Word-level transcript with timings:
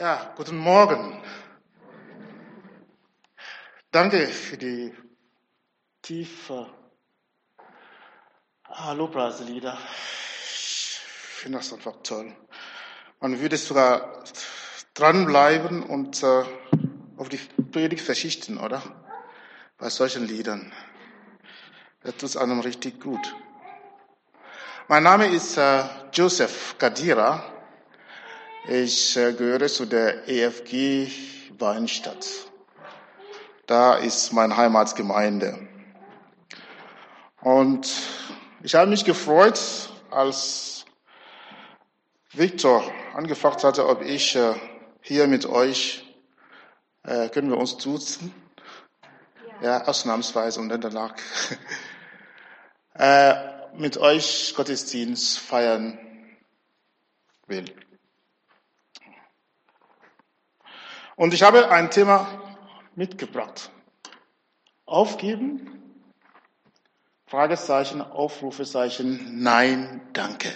Ja, 0.00 0.32
guten 0.34 0.56
Morgen. 0.56 1.22
Danke 3.90 4.28
für 4.28 4.56
die 4.56 4.94
tiefe 6.00 6.72
Lobpreislieder. 8.94 9.76
Ich 10.42 10.98
finde 11.04 11.58
das 11.58 11.74
einfach 11.74 11.96
toll. 12.02 12.34
Man 13.20 13.38
würde 13.40 13.58
sogar 13.58 14.24
dranbleiben 14.94 15.82
und 15.82 16.22
äh, 16.22 16.44
auf 17.18 17.28
die 17.28 17.36
Predigt 17.70 18.02
verzichten, 18.02 18.56
oder? 18.56 18.82
Bei 19.76 19.90
solchen 19.90 20.26
Liedern. 20.26 20.72
Das 22.04 22.16
tut 22.16 22.38
einem 22.38 22.60
richtig 22.60 23.02
gut. 23.02 23.36
Mein 24.88 25.02
Name 25.02 25.26
ist 25.26 25.58
äh, 25.58 25.82
Joseph 26.14 26.76
Kadira. 26.78 27.59
Ich 28.72 29.16
äh, 29.16 29.32
gehöre 29.32 29.66
zu 29.66 29.84
der 29.84 30.28
EFG 30.28 31.10
Weinstadt. 31.58 32.24
Da 33.66 33.96
ist 33.96 34.32
meine 34.32 34.56
Heimatgemeinde. 34.56 35.58
Und 37.40 37.90
ich 38.62 38.76
habe 38.76 38.88
mich 38.88 39.04
gefreut, 39.04 39.90
als 40.12 40.84
Victor 42.32 42.84
angefragt 43.12 43.64
hatte, 43.64 43.88
ob 43.88 44.02
ich 44.02 44.36
äh, 44.36 44.54
hier 45.00 45.26
mit 45.26 45.46
euch, 45.46 46.04
äh, 47.02 47.28
können 47.28 47.50
wir 47.50 47.58
uns 47.58 47.76
duzen? 47.76 48.32
Ja, 49.62 49.84
ausnahmsweise 49.88 50.60
und 50.60 50.68
dann 50.68 50.80
danach. 50.80 51.16
mit 53.74 53.98
euch 53.98 54.54
Gottesdienst 54.54 55.40
feiern 55.40 55.98
will. 57.48 57.64
Und 61.20 61.34
ich 61.34 61.42
habe 61.42 61.70
ein 61.70 61.90
Thema 61.90 62.26
mitgebracht. 62.94 63.70
Aufgeben? 64.86 65.70
Fragezeichen, 67.26 68.00
Aufrufezeichen, 68.00 69.42
nein, 69.42 70.00
danke. 70.14 70.50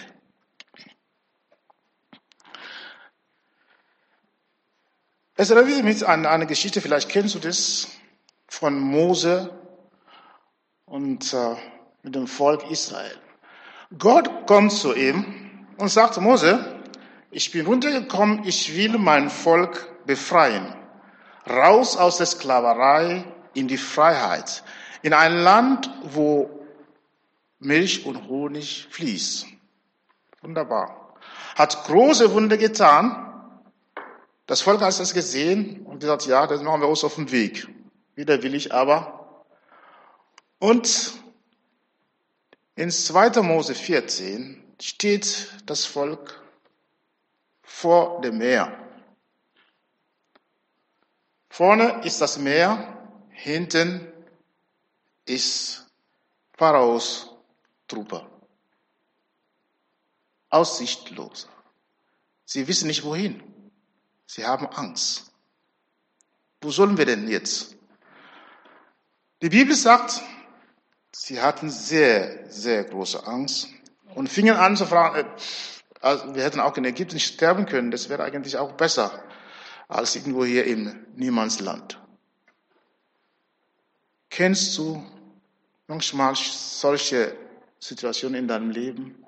Es 5.35 5.51
erinnert 5.51 5.83
mich 5.83 6.07
an 6.07 6.25
eine 6.25 6.47
Geschichte, 6.47 6.81
vielleicht 6.81 7.09
kennst 7.09 7.35
du 7.35 7.39
das, 7.39 7.87
von 8.47 8.79
Mose 8.79 9.53
und 10.85 11.31
äh, 11.31 11.55
mit 12.01 12.15
dem 12.15 12.25
Volk 12.25 12.71
Israel. 12.71 13.19
Gott 13.99 14.47
kommt 14.47 14.71
zu 14.71 14.95
ihm 14.95 15.67
und 15.77 15.89
sagt, 15.89 16.19
Mose, 16.19 16.81
ich 17.29 17.51
bin 17.51 17.67
runtergekommen, 17.67 18.45
ich 18.45 18.75
will 18.75 18.97
mein 18.97 19.29
Volk 19.29 19.94
befreien. 20.05 20.73
Raus 21.47 21.97
aus 21.97 22.17
der 22.17 22.25
Sklaverei 22.25 23.25
in 23.53 23.67
die 23.67 23.77
Freiheit. 23.77 24.63
In 25.01 25.13
ein 25.13 25.37
Land, 25.37 25.91
wo 26.03 26.49
Milch 27.59 28.05
und 28.05 28.27
Honig 28.27 28.87
fließt. 28.89 29.47
Wunderbar. 30.41 31.15
Hat 31.55 31.85
große 31.85 32.33
Wunder 32.33 32.57
getan. 32.57 33.21
Das 34.45 34.61
Volk 34.61 34.81
hat 34.81 34.99
das 34.99 35.13
gesehen 35.13 35.85
und 35.85 35.99
gesagt, 35.99 36.25
ja, 36.25 36.45
das 36.45 36.61
machen 36.61 36.81
wir 36.81 36.87
uns 36.87 37.03
auf 37.03 37.15
den 37.15 37.31
Weg. 37.31 37.67
Wieder 38.15 38.43
will 38.43 38.53
ich 38.53 38.73
aber. 38.73 39.45
Und 40.59 41.13
in 42.75 42.91
2. 42.91 43.41
Mose 43.41 43.73
14 43.73 44.63
steht 44.79 45.51
das 45.65 45.85
Volk 45.85 46.43
vor 47.63 48.21
dem 48.21 48.37
Meer. 48.37 48.84
Vorne 51.57 52.01
ist 52.03 52.19
das 52.19 52.37
Meer, 52.37 52.97
hinten 53.29 54.11
ist 55.23 55.85
Pharaos 56.51 57.29
Truppe. 57.87 58.29
Aussichtlos. 60.49 61.47
Sie 62.43 62.67
wissen 62.67 62.87
nicht 62.87 63.05
wohin. 63.05 63.41
Sie 64.25 64.45
haben 64.45 64.67
Angst. 64.67 65.31
Wo 66.59 66.71
sollen 66.71 66.97
wir 66.97 67.05
denn 67.05 67.29
jetzt? 67.29 67.77
Die 69.41 69.47
Bibel 69.47 69.77
sagt, 69.77 70.21
Sie 71.13 71.41
hatten 71.41 71.69
sehr, 71.69 72.51
sehr 72.51 72.83
große 72.83 73.25
Angst 73.25 73.69
und 74.13 74.27
fingen 74.27 74.57
an 74.57 74.75
zu 74.75 74.85
fragen, 74.85 75.19
äh, 75.19 75.25
also 76.01 76.35
wir 76.35 76.43
hätten 76.43 76.59
auch 76.59 76.75
in 76.75 76.83
Ägypten 76.83 77.21
sterben 77.21 77.65
können, 77.65 77.91
das 77.91 78.09
wäre 78.09 78.25
eigentlich 78.25 78.57
auch 78.57 78.73
besser 78.73 79.23
als 79.87 80.15
irgendwo 80.15 80.45
hier 80.45 80.65
im 80.65 81.05
Niemandsland. 81.15 81.99
Kennst 84.29 84.77
du 84.77 85.03
manchmal 85.87 86.35
solche 86.35 87.35
Situationen 87.79 88.39
in 88.39 88.47
deinem 88.47 88.69
Leben? 88.71 89.25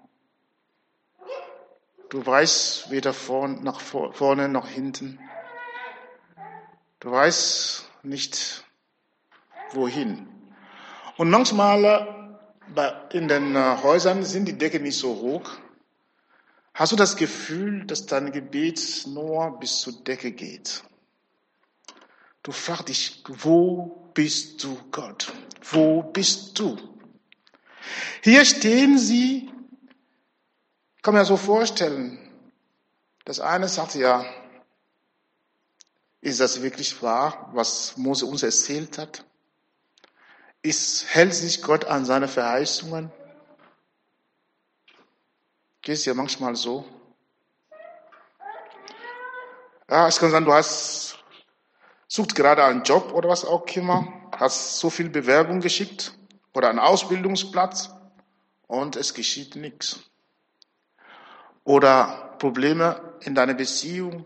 Du 2.09 2.25
weißt 2.25 2.89
weder 2.89 3.13
vorn, 3.13 3.63
nach 3.63 3.79
vorne 3.81 4.47
noch 4.49 4.67
hinten. 4.67 5.19
Du 6.99 7.11
weißt 7.11 7.89
nicht 8.03 8.63
wohin. 9.71 10.27
Und 11.17 11.29
manchmal 11.29 11.83
äh, 12.75 13.17
in 13.17 13.27
den 13.27 13.55
äh, 13.55 13.77
Häusern 13.83 14.23
sind 14.23 14.45
die 14.45 14.57
Decken 14.57 14.83
nicht 14.83 14.97
so 14.97 15.15
hoch. 15.15 15.49
Hast 16.77 16.91
du 16.91 16.95
das 16.95 17.15
Gefühl, 17.15 17.85
dass 17.87 18.05
dein 18.05 18.31
Gebet 18.31 19.07
nur 19.07 19.57
bis 19.59 19.79
zur 19.79 19.93
Decke 19.93 20.31
geht? 20.31 20.83
Du 22.43 22.51
fragst 22.51 22.89
dich, 22.89 23.23
wo 23.25 24.11
bist 24.13 24.63
du, 24.63 24.77
Gott? 24.91 25.33
Wo 25.71 26.03
bist 26.03 26.59
du? 26.59 26.77
Hier 28.21 28.45
stehen 28.45 28.99
sie, 28.99 29.49
kann 31.01 31.15
man 31.15 31.23
ja 31.23 31.25
so 31.25 31.35
vorstellen. 31.35 32.19
Das 33.25 33.39
eine 33.39 33.69
sagt 33.69 33.95
ja, 33.95 34.23
ist 36.21 36.39
das 36.39 36.61
wirklich 36.61 37.01
wahr, 37.01 37.49
was 37.53 37.97
Mose 37.97 38.27
uns 38.27 38.43
erzählt 38.43 38.99
hat? 38.99 39.25
Ist, 40.61 41.07
hält 41.07 41.33
sich 41.33 41.63
Gott 41.63 41.85
an 41.85 42.05
seine 42.05 42.27
Verheißungen? 42.27 43.11
Geht 45.87 45.95
es 45.95 46.03
ja 46.03 46.13
manchmal 46.13 46.53
so? 46.53 46.85
Ja, 49.89 50.05
es 50.09 50.19
kann 50.19 50.31
sein, 50.31 50.43
du 50.43 50.51
hast, 50.51 51.17
sucht 52.09 52.35
gerade 52.35 52.65
einen 52.65 52.83
Job 52.83 53.13
oder 53.13 53.29
was 53.29 53.45
auch 53.45 53.65
immer, 53.67 54.05
hast 54.35 54.79
so 54.79 54.89
viel 54.89 55.09
Bewerbung 55.09 55.61
geschickt 55.61 56.11
oder 56.53 56.69
einen 56.69 56.79
Ausbildungsplatz 56.79 57.89
und 58.67 58.97
es 58.97 59.13
geschieht 59.13 59.55
nichts. 59.55 60.01
Oder 61.63 62.35
Probleme 62.37 63.13
in 63.21 63.33
deiner 63.33 63.53
Beziehung 63.53 64.25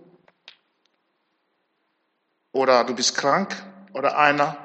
oder 2.53 2.85
du 2.85 2.95
bist 2.95 3.15
krank 3.15 3.55
oder 3.93 4.17
einer 4.17 4.57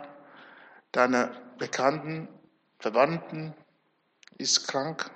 deiner 0.92 1.26
Bekannten, 1.58 2.26
Verwandten 2.78 3.52
ist 4.38 4.66
krank. 4.66 5.10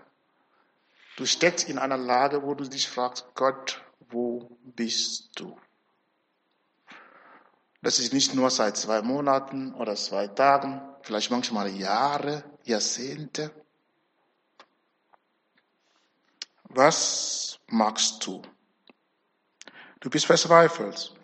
Du 1.17 1.27
steckst 1.27 1.69
in 1.69 1.79
einer 1.79 1.99
Lage, 1.99 2.43
wo 2.43 2.55
du 2.55 2.65
dich 2.69 2.89
fragst, 2.89 3.27
Gott, 3.35 3.83
wo 4.09 4.57
bist 4.63 5.39
du? 5.39 5.59
Das 7.83 7.99
ist 7.99 8.13
nicht 8.13 8.35
nur 8.35 8.51
seit 8.51 8.77
zwei 8.77 9.03
Monaten 9.03 9.75
oder 9.75 9.97
zwei 9.97 10.27
Tagen, 10.27 10.83
vielleicht 11.03 11.31
manchmal 11.31 11.69
Jahre, 11.69 12.45
Jahrzehnte. 12.65 13.51
Was 16.65 17.59
magst 17.69 18.25
du? 18.27 18.43
Du 20.01 20.11
bist 20.11 20.27
verzweifelt. 20.27 21.15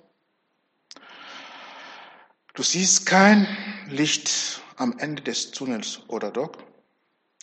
Du 2.55 2.63
siehst 2.63 3.07
kein 3.07 3.47
Licht 3.89 4.63
am 4.77 4.99
Ende 4.99 5.23
des 5.23 5.51
Tunnels, 5.51 6.01
oder 6.09 6.31
doch? 6.31 6.53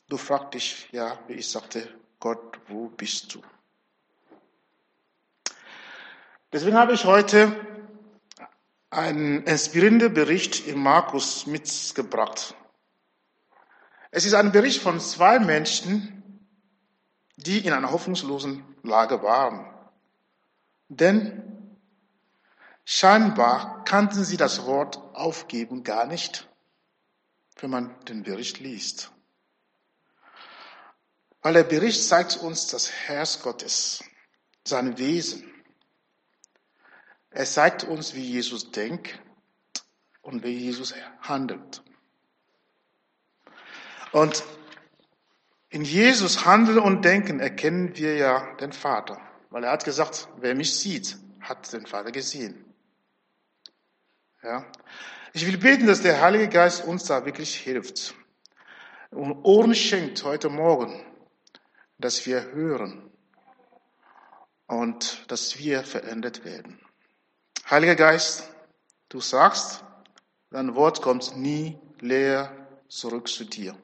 Du 0.10 0.18
fragst 0.18 0.54
dich, 0.56 0.90
ja, 0.92 1.20
wie 1.28 1.34
ich 1.34 1.48
sagte, 1.48 1.88
Gott, 2.24 2.58
wo 2.70 2.88
bist 2.88 3.36
du? 3.36 3.42
Deswegen 6.54 6.78
habe 6.78 6.94
ich 6.94 7.04
heute 7.04 7.54
einen 8.90 9.44
inspirierenden 9.44 10.14
Bericht 10.14 10.66
in 10.66 10.80
Markus 10.80 11.46
mitgebracht. 11.48 12.56
Es 14.10 14.24
ist 14.24 14.36
ein 14.36 14.54
Bericht 14.54 14.82
von 14.82 15.02
zwei 15.02 15.38
Menschen, 15.40 16.48
die 17.36 17.58
in 17.58 17.74
einer 17.74 17.92
hoffnungslosen 17.92 18.64
Lage 18.84 19.22
waren. 19.22 19.66
Denn 20.88 21.76
scheinbar 22.86 23.84
kannten 23.84 24.24
sie 24.24 24.38
das 24.38 24.66
Wort 24.66 24.96
aufgeben 25.14 25.84
gar 25.84 26.06
nicht 26.06 26.48
wenn 27.64 27.70
man 27.70 27.96
den 28.10 28.24
Bericht 28.24 28.60
liest. 28.60 29.13
Weil 31.44 31.54
der 31.54 31.64
Bericht 31.64 32.02
zeigt 32.08 32.38
uns 32.38 32.68
das 32.68 32.90
Herz 32.90 33.42
Gottes, 33.42 34.04
sein 34.66 34.98
Wesen. 34.98 35.44
Er 37.32 37.46
zeigt 37.46 37.84
uns, 37.84 38.16
wie 38.16 38.24
Jesus 38.24 38.72
denkt 38.72 39.20
und 40.22 40.44
wie 40.44 40.58
Jesus 40.58 40.94
handelt. 41.20 41.84
Und 44.14 44.44
in 45.70 45.84
Jesus 45.84 46.46
Handeln 46.46 46.80
und 46.80 47.04
Denken 47.04 47.40
erkennen 47.40 47.98
wir 47.98 48.16
ja 48.16 48.56
den 48.56 48.72
Vater, 48.72 49.20
weil 49.50 49.64
er 49.64 49.72
hat 49.72 49.84
gesagt, 49.84 50.30
wer 50.38 50.56
mich 50.56 50.76
sieht, 50.76 51.18
hat 51.42 51.74
den 51.74 51.88
Vater 51.88 52.12
gesehen. 52.12 52.64
Ja. 54.44 54.66
Ich 55.34 55.46
will 55.46 55.58
beten, 55.58 55.88
dass 55.88 56.04
der 56.04 56.22
Heilige 56.22 56.48
Geist 56.48 56.86
uns 56.86 57.06
da 57.06 57.26
wirklich 57.26 57.56
hilft 57.56 58.14
und 59.10 59.44
Ohren 59.44 59.76
schenkt 59.76 60.24
heute 60.24 60.50
Morgen, 60.50 61.04
dass 62.04 62.26
wir 62.26 62.52
hören 62.52 63.10
und 64.68 65.24
dass 65.32 65.58
wir 65.58 65.84
verändert 65.84 66.46
werden. 66.46 66.80
Heiliger 67.70 67.96
Geist, 67.96 68.50
du 69.10 69.20
sagst, 69.20 69.84
dein 70.52 70.76
Wort 70.76 71.02
kommt 71.02 71.38
nie 71.38 71.78
leer 72.00 72.52
zurück 72.88 73.28
zu 73.28 73.46
dir 73.46 73.76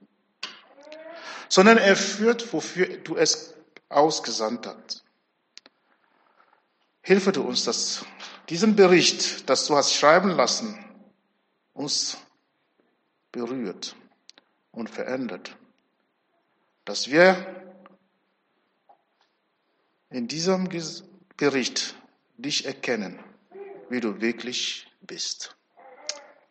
sondern 1.50 1.80
er 1.80 1.96
führt, 1.96 2.54
wofür 2.54 2.86
du 3.00 3.18
es 3.18 3.56
ausgesandt 3.90 4.68
hast. 4.68 5.04
Hilfe 7.02 7.32
du 7.32 7.42
uns, 7.42 7.66
dass 7.66 8.06
diesen 8.48 8.76
Bericht, 8.76 9.50
das 9.50 9.66
du 9.66 9.76
hast 9.76 9.96
schreiben 9.96 10.30
lassen, 10.30 10.78
uns 11.74 12.18
berührt 13.32 13.96
und 14.72 14.90
verändert, 14.90 15.58
dass 16.86 17.10
wir 17.10 17.69
in 20.10 20.28
diesem 20.28 20.68
Bericht 21.38 21.96
dich 22.38 22.66
erkennen, 22.66 23.20
wie 23.90 24.00
du 24.00 24.22
wirklich 24.22 24.88
bist. 25.02 25.56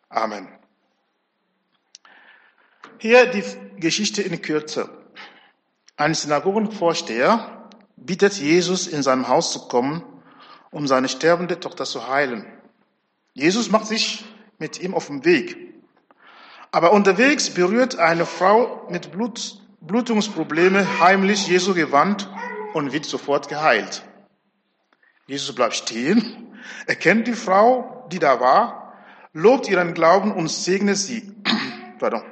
Amen. 0.09 0.47
Hier 2.97 3.27
die 3.27 3.43
Geschichte 3.79 4.21
in 4.21 4.41
Kürze. 4.41 4.89
Ein 5.95 6.13
Synagogenvorsteher 6.13 7.69
bittet 7.97 8.33
Jesus, 8.33 8.87
in 8.87 9.03
seinem 9.03 9.27
Haus 9.27 9.51
zu 9.51 9.67
kommen, 9.67 10.03
um 10.71 10.87
seine 10.87 11.09
sterbende 11.09 11.59
Tochter 11.59 11.85
zu 11.85 12.07
heilen. 12.07 12.45
Jesus 13.33 13.69
macht 13.69 13.87
sich 13.87 14.25
mit 14.57 14.79
ihm 14.81 14.93
auf 14.93 15.07
den 15.07 15.25
Weg. 15.25 15.57
Aber 16.71 16.93
unterwegs 16.93 17.49
berührt 17.49 17.97
eine 17.97 18.25
Frau 18.25 18.87
mit 18.89 19.11
Blut, 19.11 19.61
Blutungsprobleme 19.81 20.99
heimlich 20.99 21.47
Jesu 21.47 21.73
Gewand 21.73 22.29
und 22.73 22.93
wird 22.93 23.05
sofort 23.05 23.49
geheilt. 23.49 24.03
Jesus 25.27 25.53
bleibt 25.53 25.75
stehen, 25.75 26.57
erkennt 26.87 27.27
die 27.27 27.33
Frau, 27.33 28.07
die 28.11 28.19
da 28.19 28.39
war, 28.39 28.93
lobt 29.33 29.69
ihren 29.69 29.93
Glauben 29.93 30.31
und 30.31 30.49
segnet 30.49 30.97
sie. 30.97 31.31
Pardon. 31.99 32.23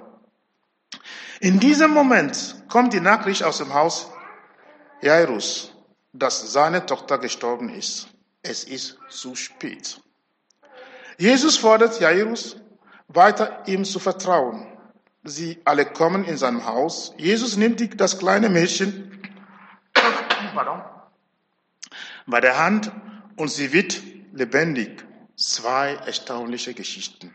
In 1.40 1.60
diesem 1.60 1.92
Moment 1.92 2.64
kommt 2.68 2.94
die 2.94 3.00
Nachricht 3.00 3.44
aus 3.44 3.60
dem 3.60 3.74
Haus 3.74 4.12
Jairus, 5.02 5.76
dass 6.14 6.52
seine 6.52 6.86
Tochter 6.86 7.20
gestorben 7.20 7.70
ist. 7.70 8.08
Es 8.42 8.64
ist 8.64 8.98
zu 9.10 9.36
spät. 9.36 10.02
Jesus 11.18 11.58
fordert 11.58 12.00
Jairus 12.00 12.58
weiter 13.08 13.64
ihm 13.68 13.86
zu 13.86 14.00
vertrauen. 14.00 14.66
Sie 15.24 15.60
alle 15.66 15.86
kommen 15.86 16.24
in 16.24 16.38
sein 16.38 16.66
Haus. 16.66 17.14
Jesus 17.18 17.58
nimmt 17.58 18.00
das 18.00 18.18
kleine 18.18 18.50
Mädchen 18.50 19.22
bei 22.26 22.42
der 22.42 22.58
Hand 22.58 22.92
und 23.36 23.50
sie 23.50 23.72
wird 23.74 24.02
lebendig. 24.34 25.06
Zwei 25.36 25.94
erstaunliche 25.94 26.74
Geschichten. 26.74 27.34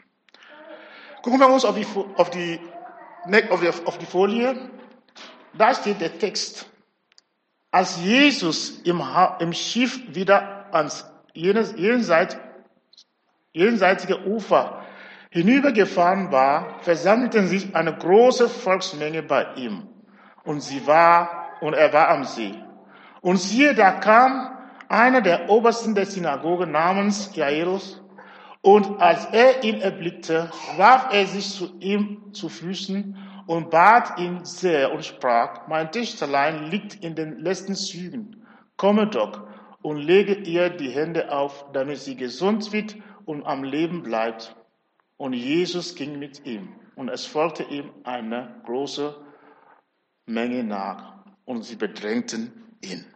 Gucken 1.22 1.38
wir 1.38 1.48
uns 1.48 1.64
auf 1.64 1.76
die, 1.76 1.86
auf 2.16 2.30
die 2.30 2.58
auf 3.50 3.60
die, 3.60 3.68
auf 3.68 3.98
die 3.98 4.06
Folie, 4.06 4.70
da 5.54 5.74
steht 5.74 6.00
der 6.00 6.18
Text. 6.18 6.66
Als 7.70 7.98
Jesus 8.02 8.80
im, 8.82 9.02
im 9.38 9.52
Schiff 9.52 10.00
wieder 10.14 10.66
ans 10.74 11.06
jenseit, 11.32 12.38
jenseitige 13.52 14.26
Ufer 14.26 14.82
hinübergefahren 15.30 16.30
war, 16.30 16.80
versammelten 16.80 17.48
sich 17.48 17.74
eine 17.74 17.96
große 17.96 18.48
Volksmenge 18.48 19.22
bei 19.22 19.54
ihm. 19.54 19.88
Und 20.44 20.60
sie 20.60 20.86
war, 20.86 21.56
und 21.60 21.72
er 21.72 21.92
war 21.92 22.08
am 22.08 22.24
See. 22.24 22.54
Und 23.22 23.38
siehe, 23.38 23.74
da 23.74 23.92
kam 23.92 24.50
einer 24.88 25.22
der 25.22 25.48
Obersten 25.48 25.94
der 25.94 26.06
Synagoge 26.06 26.66
namens 26.66 27.34
Jairus, 27.34 28.02
und 28.62 29.00
als 29.00 29.24
er 29.26 29.64
ihn 29.64 29.80
erblickte, 29.80 30.48
warf 30.76 31.12
er 31.12 31.26
sich 31.26 31.50
zu 31.50 31.76
ihm 31.80 32.32
zu 32.32 32.48
Füßen 32.48 33.16
und 33.48 33.70
bat 33.70 34.20
ihn 34.20 34.44
sehr 34.44 34.92
und 34.92 35.04
sprach, 35.04 35.66
mein 35.66 35.90
Töchterlein 35.90 36.70
liegt 36.70 37.02
in 37.02 37.16
den 37.16 37.40
letzten 37.40 37.74
Zügen. 37.74 38.46
Komme 38.76 39.08
doch 39.08 39.48
und 39.82 39.96
lege 39.96 40.34
ihr 40.34 40.70
die 40.70 40.90
Hände 40.90 41.32
auf, 41.32 41.72
damit 41.72 41.98
sie 41.98 42.14
gesund 42.14 42.72
wird 42.72 42.96
und 43.24 43.44
am 43.44 43.64
Leben 43.64 44.04
bleibt. 44.04 44.54
Und 45.16 45.32
Jesus 45.32 45.96
ging 45.96 46.20
mit 46.20 46.46
ihm. 46.46 46.68
Und 46.94 47.08
es 47.08 47.26
folgte 47.26 47.64
ihm 47.64 47.90
eine 48.04 48.60
große 48.64 49.16
Menge 50.26 50.62
nach. 50.62 51.14
Und 51.44 51.64
sie 51.64 51.76
bedrängten 51.76 52.52
ihn. 52.80 53.11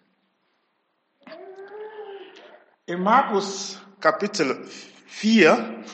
In 2.88 3.02
Markus 3.02 3.80
Kapitel 3.98 4.64
4, 5.08 5.84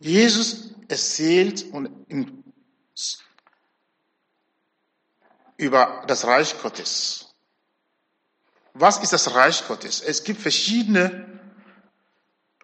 Jesus 0.00 0.74
erzählt 0.88 1.64
über 5.56 6.02
das 6.08 6.26
Reich 6.26 6.60
Gottes. 6.60 7.36
Was 8.72 8.98
ist 8.98 9.12
das 9.12 9.32
Reich 9.32 9.64
Gottes? 9.68 10.00
Es 10.00 10.24
gibt 10.24 10.40
verschiedene 10.40 11.40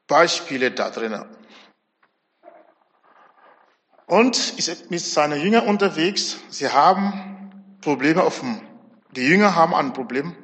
Beispiele 0.08 0.72
da 0.72 0.90
drinnen. 0.90 1.24
Und 4.06 4.58
ist 4.58 4.90
mit 4.90 4.98
seinen 4.98 5.40
Jüngern 5.40 5.68
unterwegs. 5.68 6.38
Sie 6.48 6.68
haben 6.68 7.78
Probleme 7.80 8.24
auf 8.24 8.40
dem, 8.40 8.60
die 9.12 9.28
Jünger 9.28 9.54
haben 9.54 9.76
ein 9.76 9.92
Problem 9.92 10.34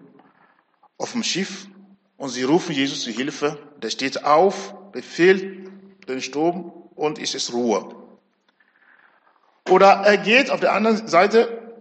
auf 0.96 1.11
dem 1.11 1.25
Schiff 1.25 1.67
und 2.16 2.28
sie 2.30 2.44
rufen 2.44 2.74
Jesus 2.74 3.02
zu 3.02 3.10
Hilfe. 3.10 3.58
Der 3.82 3.90
steht 3.90 4.24
auf, 4.24 4.74
befehlt 4.92 5.68
den 6.08 6.23
Sturm 6.23 6.73
und 6.94 7.18
es 7.18 7.35
ist 7.35 7.52
Ruhe. 7.52 7.94
Oder 9.68 10.02
er 10.04 10.16
geht 10.16 10.50
auf 10.50 10.61
der 10.61 10.73
anderen 10.73 11.08
Seite, 11.08 11.75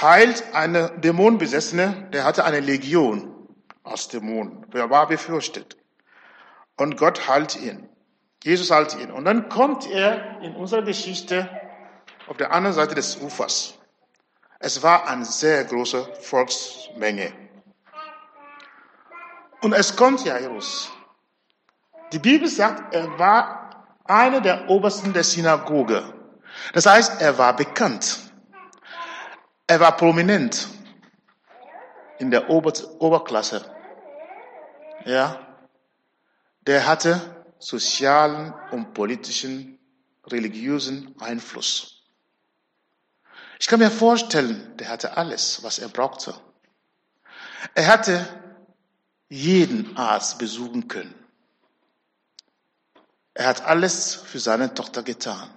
heilt 0.00 0.54
eine 0.54 0.90
Dämonenbesessene, 0.98 2.08
der 2.12 2.24
hatte 2.24 2.44
eine 2.44 2.60
Legion 2.60 3.34
aus 3.82 4.08
Dämonen. 4.08 4.70
Der 4.72 4.90
war 4.90 5.08
befürchtet. 5.08 5.76
Und 6.76 6.96
Gott 6.96 7.28
heilt 7.28 7.60
ihn. 7.60 7.88
Jesus 8.42 8.70
heilt 8.70 8.96
ihn. 8.96 9.10
Und 9.10 9.24
dann 9.24 9.48
kommt 9.48 9.88
er 9.90 10.40
in 10.40 10.54
unserer 10.54 10.82
Geschichte 10.82 11.48
auf 12.26 12.36
der 12.36 12.52
anderen 12.52 12.74
Seite 12.74 12.94
des 12.94 13.16
Ufers. 13.20 13.74
Es 14.58 14.82
war 14.82 15.08
eine 15.08 15.24
sehr 15.24 15.64
große 15.64 16.08
Volksmenge. 16.20 17.32
Und 19.62 19.72
es 19.72 19.94
kommt 19.96 20.24
Jairus. 20.24 20.90
Die 22.12 22.18
Bibel 22.18 22.48
sagt, 22.48 22.92
er 22.94 23.18
war 23.18 23.86
einer 24.04 24.40
der 24.40 24.68
Obersten 24.68 25.12
der 25.12 25.24
Synagoge. 25.24 26.02
Das 26.74 26.84
heißt, 26.84 27.20
er 27.20 27.38
war 27.38 27.54
bekannt. 27.54 28.18
Er 29.66 29.80
war 29.80 29.96
prominent 29.96 30.68
in 32.18 32.30
der 32.30 32.50
Ober 32.50 32.72
Oberklasse. 32.98 33.64
Ja. 35.04 35.46
Der 36.66 36.86
hatte 36.86 37.20
sozialen 37.58 38.52
und 38.72 38.92
politischen, 38.94 39.78
religiösen 40.26 41.14
Einfluss. 41.20 42.02
Ich 43.60 43.68
kann 43.68 43.78
mir 43.78 43.90
vorstellen, 43.90 44.76
der 44.76 44.88
hatte 44.88 45.16
alles, 45.16 45.62
was 45.62 45.78
er 45.78 45.88
brauchte. 45.88 46.34
Er 47.74 47.86
hatte 47.86 48.41
jeden 49.32 49.96
Arzt 49.96 50.38
besuchen 50.38 50.88
können. 50.88 51.14
Er 53.32 53.46
hat 53.46 53.62
alles 53.62 54.14
für 54.14 54.38
seine 54.38 54.74
Tochter 54.74 55.02
getan, 55.02 55.48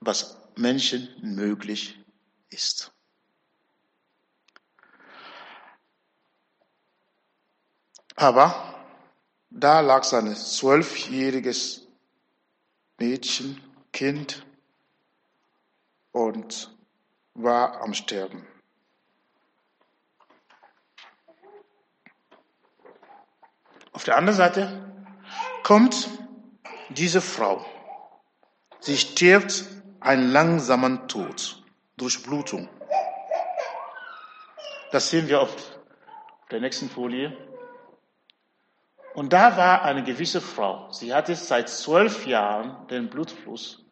was 0.00 0.38
Menschen 0.56 1.14
möglich 1.20 2.02
ist. 2.48 2.92
Aber 8.16 8.74
da 9.50 9.80
lag 9.80 10.04
sein 10.04 10.34
zwölfjähriges 10.34 11.86
Mädchen, 12.98 13.60
Kind 13.92 14.46
und 16.12 16.74
war 17.34 17.82
am 17.82 17.92
Sterben. 17.92 18.46
Auf 23.92 24.04
der 24.04 24.16
anderen 24.16 24.36
Seite 24.36 24.92
kommt 25.62 26.08
diese 26.90 27.20
Frau, 27.20 27.64
sie 28.80 28.96
stirbt 28.96 29.64
einen 30.00 30.30
langsamen 30.30 31.08
Tod 31.08 31.62
durch 31.96 32.22
Blutung. 32.22 32.68
Das 34.92 35.10
sehen 35.10 35.28
wir 35.28 35.40
auf 35.40 35.54
der 36.50 36.60
nächsten 36.60 36.88
Folie. 36.88 37.36
Und 39.14 39.32
da 39.32 39.56
war 39.56 39.82
eine 39.82 40.02
gewisse 40.02 40.40
Frau. 40.40 40.90
Sie 40.90 41.12
hatte 41.14 41.34
seit 41.34 41.68
zwölf 41.68 42.26
Jahren 42.26 42.86
den 42.88 43.10
Blutfluss. 43.10 43.84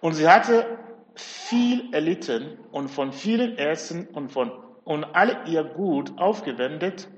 Und 0.00 0.14
sie 0.14 0.28
hatte 0.28 0.78
viel 1.14 1.92
erlitten 1.92 2.58
und 2.72 2.88
von 2.88 3.12
vielen 3.12 3.56
Ärzten 3.56 4.06
und 4.08 4.30
von 4.30 4.64
und 4.84 5.04
alle 5.04 5.44
ihr 5.46 5.64
Gut 5.64 6.18
aufgewendet, 6.18 7.08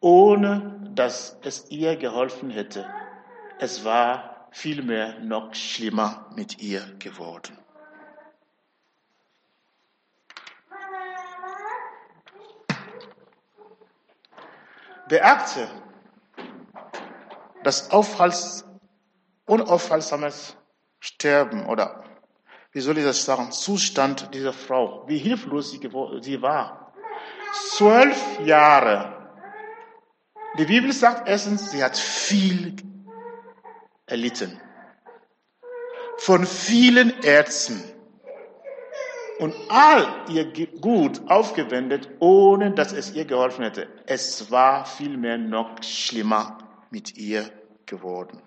ohne 0.00 0.90
dass 0.94 1.36
es 1.42 1.70
ihr 1.70 1.96
geholfen 1.96 2.50
hätte. 2.50 2.86
Es 3.58 3.84
war 3.84 4.48
vielmehr 4.50 5.18
noch 5.20 5.54
schlimmer 5.54 6.30
mit 6.34 6.60
ihr 6.60 6.80
geworden. 6.98 7.56
Beachte 15.08 15.68
das 17.62 17.90
Auffalls, 17.90 18.64
unaufhaltsames 19.46 20.56
Sterben 21.00 21.66
oder 21.66 22.04
wie 22.72 22.80
soll 22.80 22.98
ich 22.98 23.04
das 23.04 23.24
sagen, 23.24 23.50
Zustand 23.50 24.34
dieser 24.34 24.52
Frau, 24.52 25.04
wie 25.08 25.18
hilflos 25.18 25.70
sie, 25.70 25.80
sie 26.20 26.42
war. 26.42 26.92
Zwölf 27.52 28.40
Jahre. 28.40 29.17
Die 30.58 30.64
Bibel 30.64 30.92
sagt 30.92 31.28
erstens, 31.28 31.70
sie 31.70 31.84
hat 31.84 31.96
viel 31.96 32.74
erlitten. 34.06 34.60
Von 36.16 36.44
vielen 36.44 37.22
Ärzten. 37.22 37.80
Und 39.38 39.54
all 39.68 40.24
ihr 40.28 40.52
Gut 40.80 41.20
aufgewendet, 41.28 42.10
ohne 42.18 42.72
dass 42.72 42.92
es 42.92 43.12
ihr 43.12 43.24
geholfen 43.24 43.62
hätte. 43.62 43.86
Es 44.06 44.50
war 44.50 44.84
vielmehr 44.84 45.38
noch 45.38 45.80
schlimmer 45.84 46.58
mit 46.90 47.16
ihr 47.16 47.48
geworden. 47.86 48.42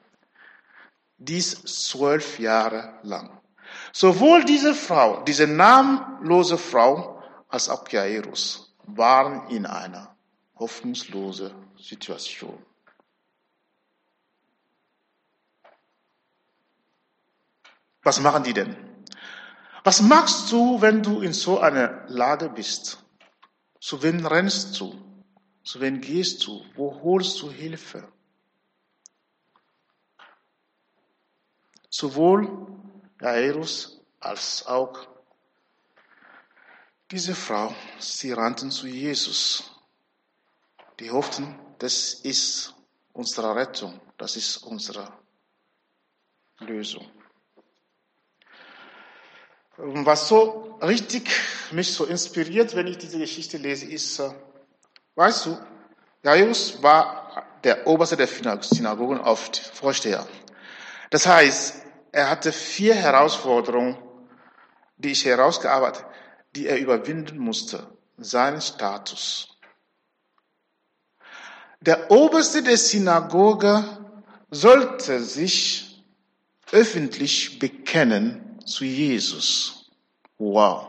Dies 1.17 1.63
zwölf 1.63 2.39
Jahre 2.39 2.99
lang. 3.03 3.39
Sowohl 3.93 4.43
diese 4.43 4.73
Frau, 4.73 5.23
diese 5.23 5.47
namenlose 5.47 6.57
Frau, 6.57 7.23
als 7.47 7.69
auch 7.69 7.87
Jairus 7.87 8.75
waren 8.85 9.47
in 9.49 9.65
einer 9.65 10.11
hoffnungslosen 10.61 11.51
Situation. 11.77 12.63
Was 18.03 18.19
machen 18.19 18.43
die 18.43 18.53
denn? 18.53 18.75
Was 19.83 20.01
machst 20.01 20.51
du, 20.51 20.79
wenn 20.81 21.01
du 21.01 21.21
in 21.21 21.33
so 21.33 21.59
einer 21.59 22.05
Lage 22.07 22.49
bist? 22.49 23.03
Zu 23.79 24.03
wem 24.03 24.25
rennst 24.25 24.79
du? 24.79 24.95
Zu 25.63 25.81
wem 25.81 25.99
gehst 25.99 26.45
du? 26.45 26.63
Wo 26.75 27.01
holst 27.01 27.41
du 27.41 27.49
Hilfe? 27.51 28.07
Sowohl 31.89 32.67
Jairus 33.19 33.99
als 34.19 34.65
auch 34.67 35.07
diese 37.09 37.35
Frau, 37.35 37.75
sie 37.99 38.31
rannten 38.31 38.71
zu 38.71 38.87
Jesus. 38.87 39.70
Die 41.01 41.09
hofften, 41.09 41.57
das 41.79 42.13
ist 42.13 42.75
unsere 43.11 43.55
Rettung, 43.55 43.99
das 44.19 44.35
ist 44.35 44.57
unsere 44.57 45.11
Lösung. 46.59 47.09
Was 49.77 50.27
so 50.27 50.77
richtig 50.79 51.27
mich 51.71 51.91
so 51.91 52.05
inspiriert, 52.05 52.75
wenn 52.75 52.85
ich 52.85 52.99
diese 52.99 53.17
Geschichte 53.17 53.57
lese, 53.57 53.87
ist, 53.87 54.19
äh, 54.19 54.29
weißt 55.15 55.47
du, 55.47 55.57
Jairus 56.21 56.83
war 56.83 57.47
der 57.63 57.87
Oberste 57.87 58.15
der 58.15 58.27
Synagogen 58.61 59.19
oft 59.21 59.57
Vorsteher. 59.57 60.27
Das 61.09 61.25
heißt, 61.25 61.81
er 62.11 62.29
hatte 62.29 62.51
vier 62.51 62.93
Herausforderungen, 62.93 63.97
die 64.97 65.13
ich 65.13 65.25
herausgearbeitet, 65.25 66.05
die 66.55 66.67
er 66.67 66.77
überwinden 66.77 67.39
musste. 67.39 67.87
Seinen 68.17 68.61
Status. 68.61 69.50
Der 71.81 72.11
Oberste 72.11 72.61
der 72.61 72.77
Synagoge 72.77 73.83
sollte 74.51 75.23
sich 75.23 76.03
öffentlich 76.71 77.57
bekennen 77.57 78.59
zu 78.65 78.85
Jesus. 78.85 79.89
Wow. 80.37 80.87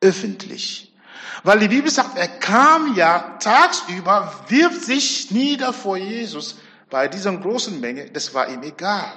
Öffentlich. 0.00 0.94
Weil 1.42 1.58
die 1.58 1.68
Bibel 1.68 1.90
sagt, 1.90 2.16
er 2.16 2.28
kam 2.28 2.94
ja 2.94 3.36
tagsüber, 3.38 4.44
wirft 4.48 4.82
sich 4.82 5.30
nieder 5.30 5.72
vor 5.72 5.96
Jesus. 5.96 6.56
Bei 6.88 7.08
dieser 7.08 7.36
großen 7.36 7.80
Menge, 7.80 8.10
das 8.10 8.32
war 8.32 8.48
ihm 8.48 8.62
egal. 8.62 9.12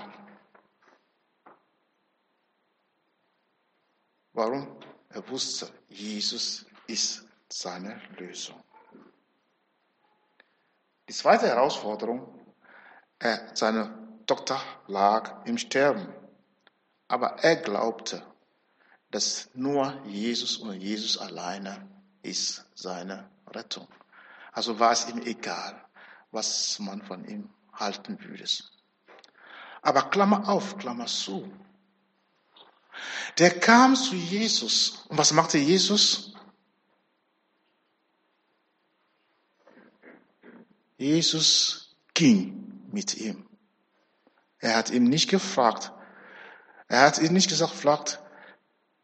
Warum? 4.34 4.68
Er 5.10 5.28
wusste, 5.30 5.70
Jesus 5.88 6.66
ist 6.88 7.26
seine 7.48 8.02
Lösung. 8.18 8.62
Die 11.10 11.16
zweite 11.16 11.48
Herausforderung, 11.48 12.22
er, 13.18 13.50
seine 13.56 13.98
Tochter 14.28 14.62
lag 14.86 15.44
im 15.48 15.58
Sterben. 15.58 16.08
Aber 17.08 17.40
er 17.44 17.56
glaubte, 17.56 18.22
dass 19.10 19.50
nur 19.56 20.00
Jesus 20.06 20.58
und 20.58 20.80
Jesus 20.80 21.18
alleine 21.18 21.90
ist 22.22 22.64
seine 22.76 23.28
Rettung. 23.48 23.88
Also 24.52 24.80
war 24.80 24.92
es 24.92 25.10
ihm 25.10 25.24
egal, 25.24 25.84
was 26.30 26.78
man 26.78 27.02
von 27.02 27.26
ihm 27.26 27.50
halten 27.74 28.24
würde. 28.24 28.46
Aber 29.82 30.12
Klammer 30.12 30.48
auf, 30.48 30.78
Klammer 30.78 31.08
zu. 31.08 31.52
Der 33.40 33.60
kam 33.60 33.96
zu 33.96 34.14
Jesus. 34.14 35.06
Und 35.08 35.18
was 35.18 35.34
machte 35.34 35.58
Jesus? 35.58 36.36
Jesus 41.00 41.96
ging 42.14 42.84
mit 42.92 43.16
ihm. 43.16 43.48
Er 44.60 44.76
hat 44.76 44.90
ihm 44.90 45.06
nicht 45.06 45.30
gefragt. 45.30 45.94
Er 46.90 47.04
hat 47.04 47.20
ihm 47.20 47.32
nicht 47.32 47.48
gesagt, 47.48 47.74
fragt, 47.74 48.20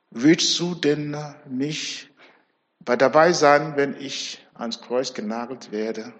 willst 0.09 0.59
du 0.59 0.75
denn 0.75 1.15
mich 1.47 2.11
bei 2.81 2.97
dabei 2.97 3.31
sein, 3.31 3.77
wenn 3.77 3.95
ich 3.95 4.45
ans 4.55 4.81
Kreuz 4.81 5.13
genagelt 5.13 5.71
werde? 5.71 6.13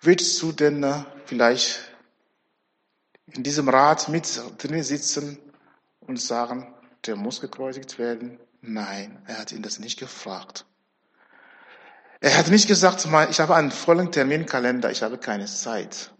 Willst 0.00 0.40
du 0.42 0.52
denn 0.52 1.04
vielleicht 1.26 1.80
in 3.26 3.42
diesem 3.42 3.68
Rat 3.68 4.08
mit 4.08 4.40
drin 4.58 4.84
sitzen 4.84 5.38
und 5.98 6.20
sagen, 6.20 6.72
der 7.04 7.16
muss 7.16 7.40
gekreuzigt 7.40 7.98
werden? 7.98 8.38
Nein, 8.60 9.20
er 9.26 9.38
hat 9.38 9.50
ihn 9.50 9.62
das 9.62 9.80
nicht 9.80 9.98
gefragt. 9.98 10.67
Er 12.20 12.36
hat 12.36 12.48
nicht 12.48 12.66
gesagt, 12.66 13.06
ich 13.30 13.40
habe 13.40 13.54
einen 13.54 13.70
vollen 13.70 14.10
Terminkalender, 14.10 14.90
ich 14.90 15.02
habe 15.02 15.18
keine 15.18 15.46
Zeit. 15.46 16.12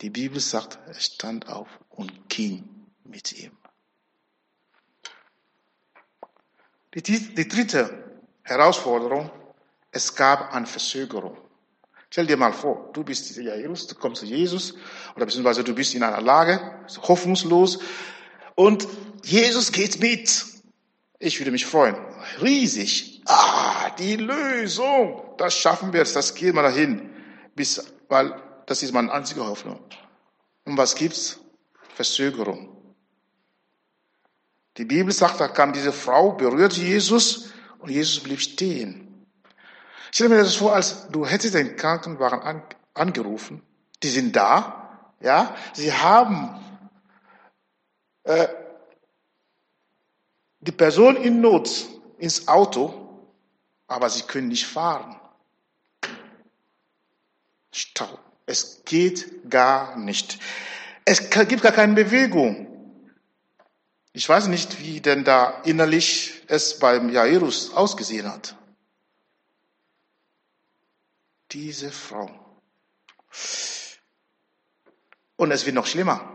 Die 0.00 0.10
Bibel 0.10 0.40
sagt, 0.40 0.78
er 0.86 0.94
stand 0.94 1.48
auf 1.48 1.68
und 1.90 2.28
ging 2.28 2.68
mit 3.04 3.32
ihm. 3.32 3.52
Die, 6.94 7.48
dritte 7.48 8.22
Herausforderung, 8.42 9.30
es 9.90 10.14
gab 10.14 10.52
eine 10.54 10.66
Verzögerung. 10.66 11.36
Stell 12.08 12.26
dir 12.26 12.36
mal 12.36 12.52
vor, 12.52 12.90
du 12.92 13.02
bist 13.02 13.36
Jairus, 13.36 13.88
du 13.88 13.96
kommst 13.96 14.20
zu 14.20 14.26
Jesus, 14.26 14.74
oder 15.16 15.26
beziehungsweise 15.26 15.64
du 15.64 15.74
bist 15.74 15.94
in 15.94 16.04
einer 16.04 16.20
Lage, 16.20 16.60
hoffnungslos, 17.02 17.80
und 18.54 18.86
Jesus 19.24 19.72
geht 19.72 20.00
mit. 20.00 20.44
Ich 21.18 21.40
würde 21.40 21.50
mich 21.50 21.66
freuen. 21.66 21.96
Riesig. 22.40 23.22
Ah, 23.26 23.63
die 23.98 24.16
Lösung. 24.16 25.22
Das 25.38 25.54
schaffen 25.54 25.92
wir 25.92 26.00
jetzt. 26.00 26.16
Das 26.16 26.34
gehen 26.34 26.54
wir 26.54 26.62
dahin. 26.62 27.10
Bis, 27.54 27.84
weil 28.08 28.34
das 28.66 28.82
ist 28.82 28.92
meine 28.92 29.12
einzige 29.12 29.46
Hoffnung. 29.46 29.80
Und 30.64 30.76
was 30.76 30.94
gibt's? 30.94 31.40
Verzögerung. 31.94 32.74
Die 34.76 34.84
Bibel 34.84 35.12
sagt, 35.12 35.40
da 35.40 35.48
kam 35.48 35.72
diese 35.72 35.92
Frau, 35.92 36.32
berührte 36.32 36.80
Jesus 36.80 37.52
und 37.78 37.90
Jesus 37.90 38.22
blieb 38.22 38.40
stehen. 38.40 39.26
Stell 40.10 40.28
mir 40.28 40.38
das 40.38 40.56
vor, 40.56 40.74
als 40.74 41.08
du 41.08 41.26
hättest 41.26 41.54
den 41.54 41.76
Krankenwagen 41.76 42.62
angerufen. 42.94 43.62
Die 44.02 44.08
sind 44.08 44.34
da, 44.34 45.12
ja. 45.20 45.54
Sie 45.72 45.92
haben 45.92 46.60
äh, 48.24 48.48
die 50.60 50.72
Person 50.72 51.16
in 51.16 51.40
Not 51.40 51.86
ins 52.18 52.48
Auto, 52.48 53.03
aber 53.86 54.10
sie 54.10 54.22
können 54.22 54.48
nicht 54.48 54.66
fahren. 54.66 55.20
Stau. 57.72 58.18
Es 58.46 58.82
geht 58.84 59.50
gar 59.50 59.96
nicht. 59.96 60.38
Es 61.04 61.30
gibt 61.30 61.62
gar 61.62 61.72
keine 61.72 61.94
Bewegung. 61.94 62.70
Ich 64.12 64.28
weiß 64.28 64.46
nicht, 64.46 64.80
wie 64.80 65.00
denn 65.00 65.24
da 65.24 65.62
innerlich 65.64 66.42
es 66.46 66.78
beim 66.78 67.10
Jairus 67.10 67.72
ausgesehen 67.74 68.30
hat. 68.30 68.56
Diese 71.50 71.90
Frau. 71.90 72.30
Und 75.36 75.50
es 75.50 75.66
wird 75.66 75.74
noch 75.74 75.86
schlimmer. 75.86 76.30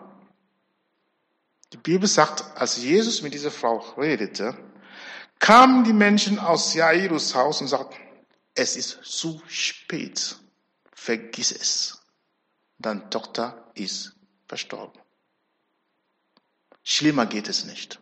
Die 1.71 1.77
Bibel 1.77 2.07
sagt, 2.07 2.43
als 2.59 2.77
Jesus 2.77 3.21
mit 3.21 3.33
dieser 3.33 3.51
Frau 3.51 3.77
redete, 3.97 4.57
kamen 5.39 5.83
die 5.83 5.93
Menschen 5.93 6.37
aus 6.39 6.73
Jairus 6.73 7.33
Haus 7.33 7.61
und 7.61 7.67
sagten, 7.67 7.97
es 8.55 8.75
ist 8.75 8.99
zu 9.03 9.41
spät, 9.47 10.35
vergiss 10.93 11.51
es. 11.51 12.01
Deine 12.77 13.09
Tochter 13.09 13.71
ist 13.73 14.13
verstorben. 14.47 14.99
Schlimmer 16.83 17.25
geht 17.25 17.47
es 17.47 17.65
nicht. 17.65 17.99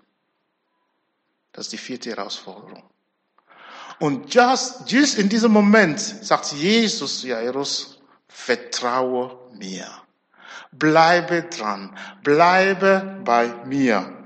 Das 1.52 1.66
ist 1.66 1.74
die 1.74 1.78
vierte 1.78 2.10
Herausforderung. 2.10 2.84
Und 4.00 4.34
just, 4.34 4.92
just 4.92 5.18
in 5.18 5.28
diesem 5.28 5.52
Moment 5.52 6.00
sagt 6.00 6.52
Jesus 6.54 7.24
Jairus, 7.24 8.00
vertraue 8.28 9.52
mir. 9.56 9.90
Bleibe 10.72 11.44
dran. 11.44 11.98
Bleibe 12.24 13.22
bei 13.26 13.48
mir. 13.66 14.17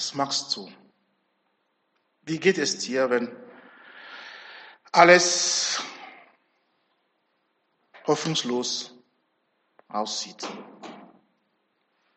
Was 0.00 0.14
machst 0.14 0.56
du? 0.56 0.66
Wie 2.22 2.38
geht 2.38 2.56
es 2.56 2.78
dir, 2.78 3.10
wenn 3.10 3.36
alles 4.92 5.82
hoffnungslos 8.06 8.94
aussieht? 9.88 10.48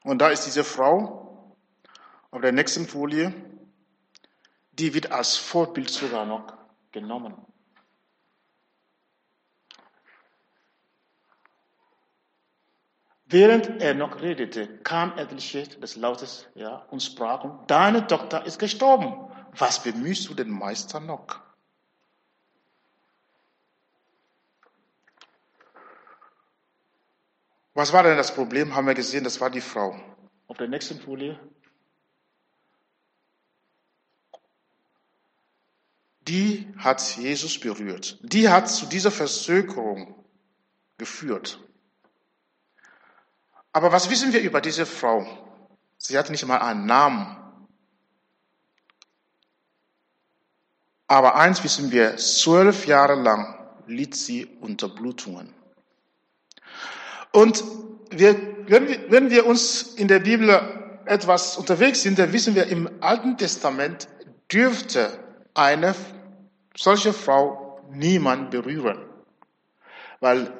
Und 0.05 0.19
da 0.19 0.29
ist 0.29 0.45
diese 0.45 0.63
Frau 0.63 1.57
auf 2.31 2.39
der 2.39 2.53
nächsten 2.53 2.87
Folie, 2.87 3.33
die 4.71 4.93
wird 4.93 5.11
als 5.11 5.35
Vorbild 5.35 5.89
sogar 5.89 6.25
noch 6.25 6.57
genommen. 6.93 7.35
Während 13.33 13.81
er 13.81 13.95
noch 13.95 14.21
redete, 14.21 14.67
kam 14.83 15.17
etliche 15.17 15.63
des 15.63 15.95
Lautes 15.95 16.45
ja, 16.53 16.85
und 16.91 17.01
sprachen, 17.01 17.57
deine 17.65 18.05
Tochter 18.05 18.45
ist 18.45 18.59
gestorben. 18.59 19.11
Was 19.57 19.81
bemühst 19.81 20.29
du 20.29 20.35
den 20.35 20.51
Meister 20.51 20.99
noch? 20.99 21.41
Was 27.73 27.91
war 27.91 28.03
denn 28.03 28.17
das 28.17 28.35
Problem? 28.35 28.75
Haben 28.75 28.85
wir 28.85 28.93
gesehen, 28.93 29.23
das 29.23 29.41
war 29.41 29.49
die 29.49 29.61
Frau. 29.61 29.99
Auf 30.45 30.57
der 30.57 30.67
nächsten 30.67 30.99
Folie. 30.99 31.39
Die 36.27 36.71
hat 36.77 37.01
Jesus 37.17 37.59
berührt. 37.59 38.19
Die 38.21 38.47
hat 38.49 38.69
zu 38.69 38.85
dieser 38.85 39.09
Versökerung 39.09 40.23
geführt. 40.99 41.59
Aber 43.73 43.91
was 43.91 44.09
wissen 44.09 44.31
wir 44.31 44.41
über 44.41 44.61
diese 44.61 44.85
Frau? 44.85 45.25
Sie 45.97 46.17
hatte 46.17 46.31
nicht 46.31 46.45
mal 46.45 46.59
einen 46.59 46.85
Namen. 46.85 47.35
Aber 51.07 51.35
eins 51.35 51.63
wissen 51.63 51.91
wir, 51.91 52.17
zwölf 52.17 52.85
Jahre 52.85 53.15
lang 53.15 53.55
litt 53.87 54.15
sie 54.15 54.45
unter 54.61 54.89
Blutungen. 54.89 55.53
Und 57.31 57.63
wir, 58.11 58.35
wenn, 58.67 58.87
wir, 58.87 59.11
wenn 59.11 59.29
wir 59.31 59.45
uns 59.45 59.81
in 59.95 60.07
der 60.07 60.19
Bibel 60.19 60.49
etwas 61.05 61.57
unterwegs 61.57 62.03
sind, 62.03 62.19
dann 62.19 62.31
wissen 62.31 62.55
wir, 62.55 62.67
im 62.67 62.89
Alten 63.01 63.37
Testament 63.37 64.07
dürfte 64.51 65.19
eine 65.55 65.95
solche 66.75 67.11
Frau 67.11 67.81
niemand 67.91 68.51
berühren. 68.51 68.99
Weil 70.19 70.51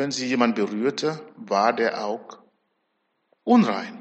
wenn 0.00 0.12
sie 0.12 0.26
jemand 0.26 0.54
berührte, 0.54 1.20
war 1.36 1.74
der 1.74 2.06
auch 2.06 2.38
unrein. 3.44 3.98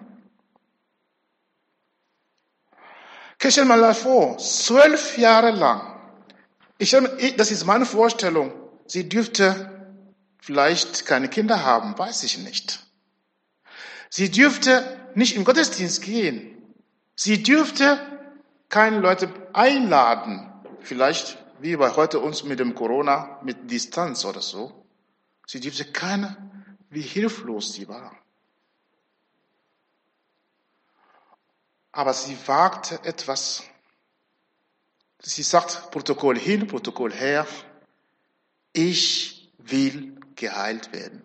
Stell 3.46 3.66
mal 3.66 3.94
vor, 3.94 4.38
zwölf 4.38 5.18
Jahre 5.18 5.52
lang. 5.52 5.82
Ich, 6.78 6.96
das 7.36 7.52
ist 7.52 7.66
meine 7.66 7.86
Vorstellung. 7.86 8.54
Sie 8.86 9.10
dürfte 9.10 9.46
vielleicht 10.40 11.06
keine 11.06 11.28
Kinder 11.28 11.66
haben, 11.66 11.98
weiß 11.98 12.24
ich 12.24 12.38
nicht. 12.38 12.80
Sie 14.10 14.32
dürfte 14.32 14.72
nicht 15.16 15.36
im 15.36 15.44
Gottesdienst 15.44 16.02
gehen. 16.02 16.64
Sie 17.16 17.44
dürfte 17.44 18.00
keine 18.70 19.00
Leute 19.00 19.28
einladen. 19.52 20.50
Vielleicht 20.80 21.38
wie 21.60 21.76
bei 21.76 21.90
heute 21.90 22.20
uns 22.20 22.46
mit 22.46 22.60
dem 22.60 22.74
Corona, 22.74 23.42
mit 23.44 23.70
Distanz 23.70 24.24
oder 24.24 24.42
so. 24.42 24.80
Sie 25.50 25.60
dürfte 25.60 25.84
keine, 25.84 26.38
wie 26.92 27.02
hilflos 27.02 27.74
sie 27.74 27.88
war. 27.88 28.16
Aber 31.92 32.14
sie 32.14 32.38
wagte 32.46 33.04
etwas. 33.04 33.64
Sie 35.18 35.42
sagt 35.42 35.90
Protokoll 35.90 36.38
hin, 36.38 36.68
Protokoll 36.68 37.12
her. 37.12 37.48
Ich 38.74 39.52
will 39.58 40.20
geheilt 40.36 40.94
werden. 40.94 41.24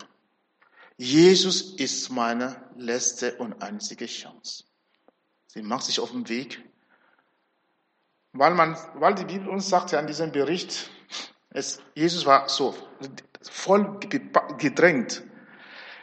Jesus 0.96 1.74
ist 1.74 2.08
meine 2.08 2.66
letzte 2.76 3.36
und 3.36 3.62
einzige 3.62 4.06
Chance. 4.06 4.64
Sie 5.48 5.60
macht 5.60 5.84
sich 5.84 6.00
auf 6.00 6.12
den 6.12 6.26
Weg, 6.30 6.64
weil, 8.32 8.54
man, 8.54 8.74
weil 8.94 9.14
die 9.16 9.26
Bibel 9.26 9.50
uns 9.50 9.68
sagt 9.68 9.92
ja 9.92 9.98
an 9.98 10.06
diesem 10.06 10.32
Bericht, 10.32 10.88
es, 11.50 11.82
Jesus 11.94 12.24
war 12.24 12.48
so 12.48 12.74
voll 13.48 13.98
gedrängt. 14.58 15.22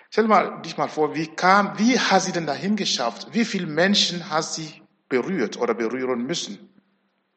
Stell 0.10 0.28
mal, 0.28 0.62
dich 0.62 0.78
mal 0.78 0.90
vor, 0.90 1.16
wie 1.16 1.28
kam, 1.28 1.78
wie 1.80 1.98
hat 1.98 2.24
sie 2.24 2.34
denn 2.34 2.46
dahin 2.46 2.76
geschafft? 2.76 3.30
Wie 3.32 3.46
viele 3.46 3.68
Menschen 3.68 4.30
hat 4.30 4.46
sie 4.46 4.82
berührt 5.08 5.58
oder 5.58 5.74
berühren 5.74 6.26
müssen, 6.26 6.70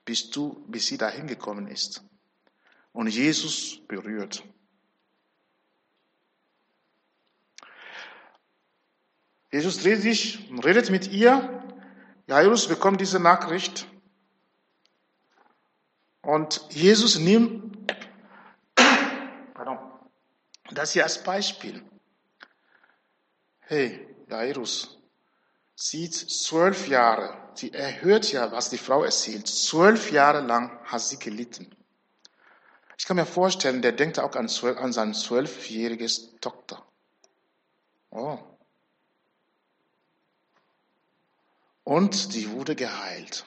bis 0.04 0.30
du, 0.30 0.64
bis 0.68 0.86
sie 0.86 0.98
dahin 0.98 1.26
gekommen 1.26 1.68
ist? 1.68 2.02
Und 2.92 3.08
Jesus 3.08 3.80
berührt. 3.86 4.42
Jesus 9.52 9.78
dreht 9.78 10.02
sich 10.02 10.50
und 10.50 10.64
redet 10.64 10.90
mit 10.90 11.12
ihr. 11.12 11.62
Jairus 12.26 12.66
bekommt 12.66 13.00
diese 13.00 13.20
Nachricht. 13.20 13.86
Und 16.22 16.60
Jesus 16.70 17.20
nimmt 17.20 17.63
das 20.70 20.92
hier 20.92 21.04
als 21.04 21.22
Beispiel. 21.22 21.82
Hey, 23.60 24.08
Jairus, 24.28 24.98
sieht 25.74 26.14
zwölf 26.14 26.88
Jahre, 26.88 27.36
sie, 27.54 27.72
er 27.72 28.02
hört 28.02 28.30
ja, 28.32 28.52
was 28.52 28.70
die 28.70 28.78
Frau 28.78 29.04
erzählt, 29.04 29.46
zwölf 29.48 30.10
Jahre 30.10 30.40
lang 30.40 30.78
hat 30.84 31.02
sie 31.02 31.18
gelitten. 31.18 31.74
Ich 32.96 33.06
kann 33.06 33.16
mir 33.16 33.26
vorstellen, 33.26 33.82
der 33.82 33.92
denkt 33.92 34.18
auch 34.18 34.34
an, 34.36 34.48
an 34.48 34.92
sein 34.92 35.14
zwölfjähriges 35.14 36.36
Tochter. 36.40 36.84
Oh. 38.10 38.38
Und 41.82 42.34
die 42.34 42.50
wurde 42.50 42.76
geheilt. 42.76 43.44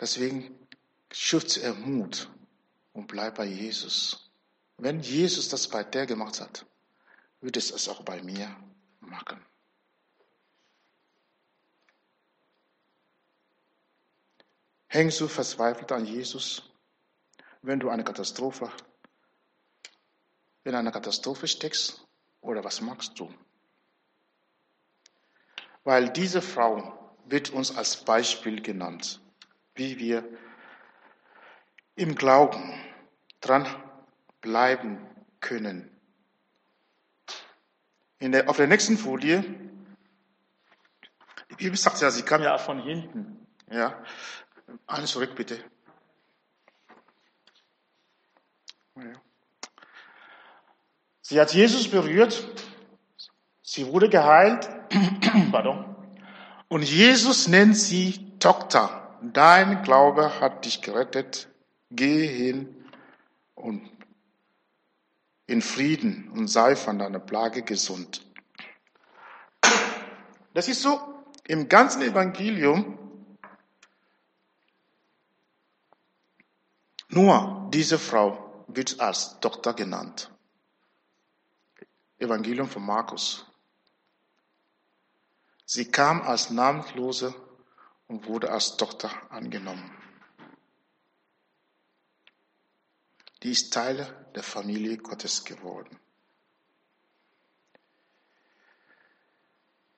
Deswegen 0.00 0.58
schützt 1.10 1.58
er 1.58 1.74
Mut 1.74 2.28
und 2.98 3.06
bleib 3.06 3.36
bei 3.36 3.44
Jesus. 3.44 4.28
Wenn 4.76 4.98
Jesus 4.98 5.48
das 5.48 5.68
bei 5.68 5.84
der 5.84 6.04
gemacht 6.04 6.40
hat, 6.40 6.66
wird 7.40 7.56
es 7.56 7.70
es 7.70 7.88
auch 7.88 8.02
bei 8.02 8.20
mir 8.24 8.54
machen. 8.98 9.40
Hängst 14.88 15.20
du 15.20 15.28
verzweifelt 15.28 15.92
an 15.92 16.06
Jesus, 16.06 16.64
wenn 17.62 17.78
du 17.78 17.88
eine 17.88 18.02
Katastrophe, 18.02 18.68
in 20.64 20.74
einer 20.74 20.90
Katastrophe 20.90 21.46
steckst, 21.46 22.04
oder 22.40 22.64
was 22.64 22.80
machst 22.80 23.16
du? 23.20 23.32
Weil 25.84 26.10
diese 26.10 26.42
Frau 26.42 27.14
wird 27.26 27.50
uns 27.50 27.76
als 27.76 28.04
Beispiel 28.04 28.60
genannt, 28.60 29.20
wie 29.76 30.00
wir 30.00 30.28
im 31.94 32.16
Glauben 32.16 32.87
dran 33.40 33.66
bleiben 34.40 34.98
können. 35.40 35.90
Der, 38.20 38.48
auf 38.48 38.56
der 38.56 38.66
nächsten 38.66 38.98
Folie, 38.98 39.44
Bibel 41.58 41.76
sagt 41.76 42.00
ja, 42.00 42.10
sie 42.10 42.22
kam 42.22 42.42
ja 42.42 42.56
von 42.56 42.80
hinten. 42.80 43.46
Ja. 43.70 44.02
Eine 44.86 45.06
zurück, 45.06 45.34
bitte. 45.34 45.62
Sie 51.20 51.40
hat 51.40 51.52
Jesus 51.52 51.90
berührt. 51.90 52.48
Sie 53.62 53.86
wurde 53.88 54.08
geheilt. 54.08 54.68
Pardon. 55.52 55.96
Und 56.68 56.82
Jesus 56.82 57.48
nennt 57.48 57.76
sie 57.76 58.38
Tochter. 58.38 59.18
Dein 59.20 59.82
Glaube 59.82 60.40
hat 60.40 60.64
dich 60.64 60.80
gerettet. 60.80 61.48
Geh 61.90 62.26
hin 62.26 62.78
und 63.58 63.90
in 65.46 65.62
Frieden 65.62 66.30
und 66.30 66.48
sei 66.48 66.76
von 66.76 66.98
deiner 66.98 67.18
Plage 67.18 67.62
gesund. 67.62 68.26
Das 70.54 70.68
ist 70.68 70.82
so 70.82 71.00
im 71.46 71.68
ganzen 71.68 72.02
Evangelium 72.02 72.98
nur 77.08 77.68
diese 77.72 77.98
Frau 77.98 78.64
wird 78.68 79.00
als 79.00 79.40
Tochter 79.40 79.72
genannt. 79.72 80.30
Evangelium 82.18 82.68
von 82.68 82.84
Markus. 82.84 83.46
Sie 85.64 85.90
kam 85.90 86.22
als 86.22 86.50
Namenlose 86.50 87.34
und 88.06 88.26
wurde 88.26 88.50
als 88.50 88.76
Tochter 88.76 89.10
angenommen. 89.30 89.97
Die 93.42 93.52
ist 93.52 93.72
Teil 93.72 94.28
der 94.34 94.42
Familie 94.42 94.96
Gottes 94.98 95.44
geworden. 95.44 95.98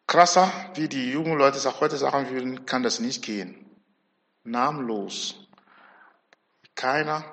Krasser, 0.07 0.53
wie 0.74 0.88
die 0.88 1.12
jungen 1.12 1.38
Leute 1.38 1.57
es 1.57 1.66
auch 1.66 1.81
heute 1.81 1.96
sagen 1.96 2.31
würden, 2.31 2.66
kann 2.66 2.83
das 2.83 2.98
nicht 2.98 3.22
gehen. 3.22 3.64
Namenlos. 4.42 5.46
Keiner 6.74 7.24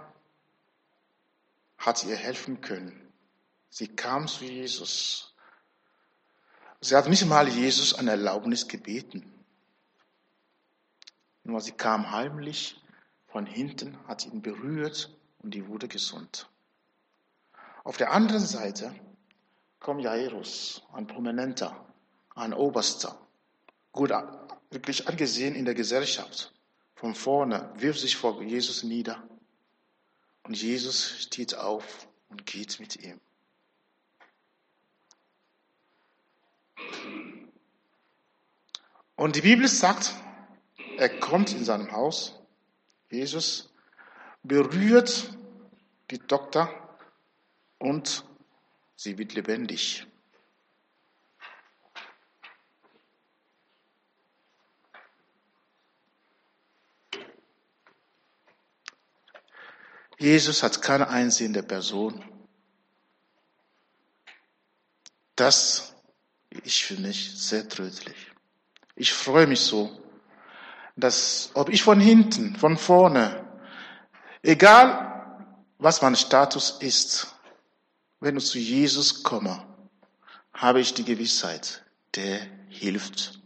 hat 1.77 2.03
ihr 2.03 2.15
helfen 2.15 2.61
können. 2.61 3.11
Sie 3.69 3.87
kam 3.87 4.27
zu 4.27 4.45
Jesus. 4.45 5.33
Sie 6.79 6.95
hat 6.95 7.07
nicht 7.07 7.25
mal 7.25 7.47
Jesus 7.47 7.93
an 7.95 8.07
Erlaubnis 8.07 8.67
gebeten. 8.67 9.33
Nur 11.43 11.61
sie 11.61 11.71
kam 11.71 12.11
heimlich 12.11 12.79
von 13.27 13.45
hinten, 13.45 13.97
hat 14.07 14.25
ihn 14.25 14.41
berührt 14.41 15.16
und 15.39 15.53
die 15.53 15.67
wurde 15.67 15.87
gesund. 15.87 16.49
Auf 17.83 17.97
der 17.97 18.11
anderen 18.11 18.45
Seite 18.45 18.93
kommt 19.79 20.01
Jairus, 20.01 20.83
ein 20.93 21.07
Prominenter, 21.07 21.85
ein 22.35 22.53
Oberster, 22.53 23.17
gut 23.91 24.11
wirklich 24.71 25.07
angesehen 25.07 25.55
in 25.55 25.65
der 25.65 25.73
Gesellschaft. 25.73 26.53
Von 26.95 27.15
vorne 27.15 27.71
wirft 27.75 27.99
sich 27.99 28.17
vor 28.17 28.41
Jesus 28.41 28.83
nieder 28.83 29.23
und 30.43 30.59
Jesus 30.59 31.21
steht 31.21 31.55
auf 31.55 32.07
und 32.29 32.45
geht 32.45 32.79
mit 32.79 32.95
ihm. 32.97 33.19
Und 39.15 39.35
die 39.35 39.41
Bibel 39.41 39.67
sagt, 39.67 40.13
er 40.97 41.09
kommt 41.19 41.51
in 41.51 41.65
seinem 41.65 41.91
Haus, 41.91 42.35
Jesus 43.09 43.71
berührt 44.47 45.29
die 46.09 46.19
Tochter 46.19 46.69
und 47.79 48.23
sie 48.95 49.17
wird 49.17 49.33
lebendig. 49.33 50.07
Jesus 60.19 60.63
hat 60.63 60.81
keine 60.81 61.09
einsehende 61.09 61.61
Person. 61.61 62.23
Das 65.35 65.93
ist 66.63 66.81
für 66.81 66.95
mich 66.95 67.39
sehr 67.39 67.69
tröstlich. 67.69 68.31
Ich 68.95 69.13
freue 69.13 69.45
mich 69.45 69.59
so, 69.59 70.01
dass 70.95 71.51
ob 71.53 71.69
ich 71.69 71.83
von 71.83 71.99
hinten, 71.99 72.55
von 72.55 72.77
vorne, 72.77 73.46
egal 74.47 75.07
was 75.77 76.01
mein 76.01 76.15
Status 76.15 76.71
ist, 76.79 77.27
wenn 78.19 78.37
ich 78.37 78.45
zu 78.45 78.57
Jesus 78.57 79.23
komme, 79.23 79.63
habe 80.53 80.79
ich 80.79 80.93
die 80.93 81.05
Gewissheit, 81.05 81.83
der 82.15 82.39
hilft. 82.69 83.39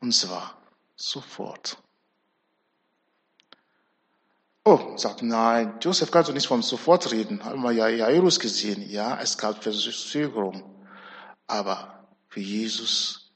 Und 0.00 0.12
zwar 0.14 0.56
sofort. 0.96 1.76
Oh, 4.64 4.96
sagt, 4.96 5.22
nein, 5.22 5.74
Joseph 5.80 6.10
kannst 6.10 6.30
du 6.30 6.32
nicht 6.32 6.46
von 6.46 6.62
sofort 6.62 7.10
reden. 7.10 7.44
Haben 7.44 7.62
wir 7.62 7.72
ja 7.72 7.88
Jairus 7.88 8.38
gesehen. 8.38 8.88
Ja, 8.88 9.20
es 9.20 9.36
gab 9.36 9.62
Verzögerung. 9.62 10.62
Aber 11.48 12.06
für 12.28 12.40
Jesus 12.40 13.32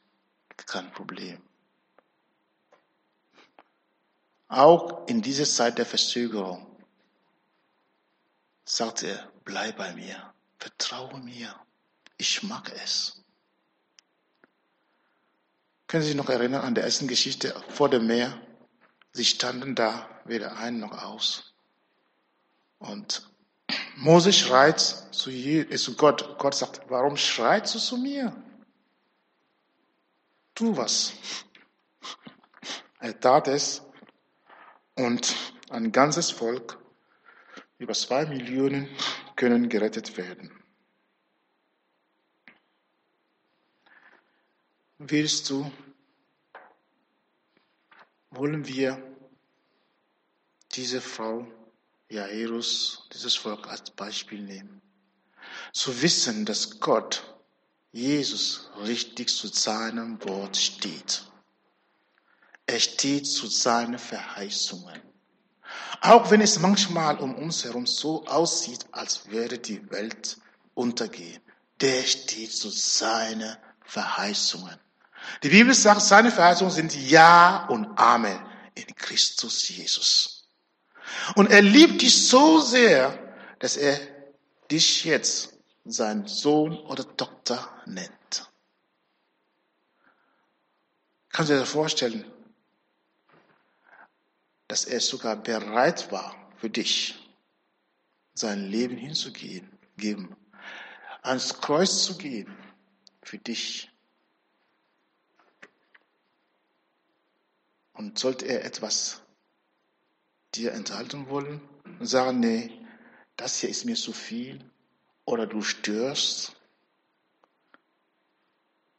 kein 0.66 0.90
Problem. 0.92 1.42
Auch 4.48 5.06
in 5.08 5.22
dieser 5.22 5.44
Zeit 5.44 5.78
der 5.78 5.86
Verzögerung 5.86 6.66
sagt 8.64 9.02
er, 9.02 9.30
bleib 9.44 9.76
bei 9.76 9.92
mir, 9.94 10.32
vertraue 10.58 11.18
mir, 11.20 11.54
ich 12.16 12.42
mag 12.42 12.72
es. 12.84 13.22
Können 15.88 16.02
Sie 16.02 16.08
sich 16.08 16.16
noch 16.16 16.28
erinnern 16.28 16.62
an 16.62 16.74
der 16.74 16.84
ersten 16.84 17.06
Geschichte 17.06 17.54
vor 17.68 17.88
dem 17.88 18.06
Meer? 18.06 18.40
Sie 19.12 19.24
standen 19.24 19.74
da 19.74 20.08
weder 20.24 20.56
ein 20.56 20.78
noch 20.78 21.02
aus. 21.02 21.54
Und 22.78 23.28
Mose 23.96 24.32
schreit 24.32 24.80
zu, 24.80 25.30
zu 25.30 25.96
Gott. 25.96 26.38
Gott 26.38 26.54
sagt, 26.54 26.82
warum 26.88 27.16
schreit 27.16 27.72
du 27.72 27.78
zu 27.78 27.96
mir? 27.96 28.36
Tu 30.54 30.76
was. 30.76 31.12
Er 32.98 33.18
tat 33.18 33.48
es 33.48 33.85
und 34.96 35.36
ein 35.70 35.92
ganzes 35.92 36.30
Volk, 36.30 36.78
über 37.78 37.94
zwei 37.94 38.26
Millionen, 38.26 38.88
können 39.36 39.68
gerettet 39.68 40.16
werden. 40.16 40.50
Willst 44.98 45.50
du 45.50 45.70
wollen 48.30 48.66
wir 48.66 49.02
diese 50.72 51.00
Frau 51.00 51.46
Jairus, 52.08 53.08
dieses 53.12 53.34
Volk 53.34 53.66
als 53.66 53.90
Beispiel 53.90 54.42
nehmen. 54.42 54.80
Zu 55.72 56.02
wissen, 56.02 56.44
dass 56.44 56.80
Gott, 56.80 57.36
Jesus, 57.92 58.70
richtig 58.84 59.28
zu 59.28 59.48
seinem 59.48 60.22
Wort 60.24 60.56
steht. 60.56 61.24
Er 62.66 62.80
steht 62.80 63.26
zu 63.26 63.46
seinen 63.46 63.98
Verheißungen. 63.98 65.00
Auch 66.00 66.30
wenn 66.30 66.40
es 66.40 66.58
manchmal 66.58 67.18
um 67.18 67.34
uns 67.36 67.64
herum 67.64 67.86
so 67.86 68.26
aussieht, 68.26 68.86
als 68.92 69.30
würde 69.30 69.58
die 69.58 69.88
Welt 69.90 70.38
untergehen. 70.74 71.40
Der 71.80 72.02
steht 72.02 72.52
zu 72.52 72.68
seinen 72.70 73.56
Verheißungen. 73.84 74.76
Die 75.42 75.48
Bibel 75.48 75.74
sagt, 75.74 76.02
seine 76.02 76.30
Verheißungen 76.30 76.72
sind 76.72 76.94
Ja 76.94 77.66
und 77.66 77.86
Amen 77.98 78.38
in 78.74 78.86
Christus 78.94 79.68
Jesus. 79.68 80.48
Und 81.34 81.50
er 81.50 81.62
liebt 81.62 82.02
dich 82.02 82.28
so 82.28 82.60
sehr, 82.60 83.18
dass 83.58 83.76
er 83.76 83.98
dich 84.70 85.04
jetzt 85.04 85.54
sein 85.84 86.26
Sohn 86.26 86.76
oder 86.78 87.16
Tochter 87.16 87.68
nennt. 87.86 88.50
Kannst 91.30 91.50
du 91.50 91.58
dir 91.58 91.66
vorstellen, 91.66 92.24
dass 94.68 94.84
er 94.84 95.00
sogar 95.00 95.36
bereit 95.36 96.10
war 96.10 96.34
für 96.56 96.70
dich, 96.70 97.14
sein 98.34 98.66
Leben 98.66 98.96
hinzugeben, 98.96 100.36
ans 101.22 101.60
Kreuz 101.60 102.04
zu 102.04 102.18
gehen 102.18 102.54
für 103.22 103.38
dich. 103.38 103.90
Und 107.92 108.18
sollte 108.18 108.46
er 108.46 108.64
etwas 108.64 109.22
dir 110.54 110.72
enthalten 110.72 111.28
wollen 111.28 111.60
und 111.98 112.06
sagen, 112.06 112.40
nee, 112.40 112.70
das 113.36 113.60
hier 113.60 113.70
ist 113.70 113.84
mir 113.84 113.96
zu 113.96 114.12
viel 114.12 114.70
oder 115.24 115.46
du 115.46 115.62
störst, 115.62 116.56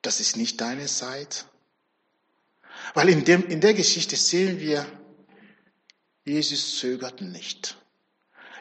das 0.02 0.20
ist 0.20 0.36
nicht 0.36 0.62
deine 0.62 0.86
Zeit. 0.86 1.46
Weil 2.94 3.10
in, 3.10 3.26
dem, 3.26 3.46
in 3.48 3.62
der 3.62 3.74
Geschichte 3.74 4.16
sehen 4.16 4.60
wir, 4.60 4.86
Jesus 6.28 6.80
zögert 6.80 7.22
nicht. 7.22 7.78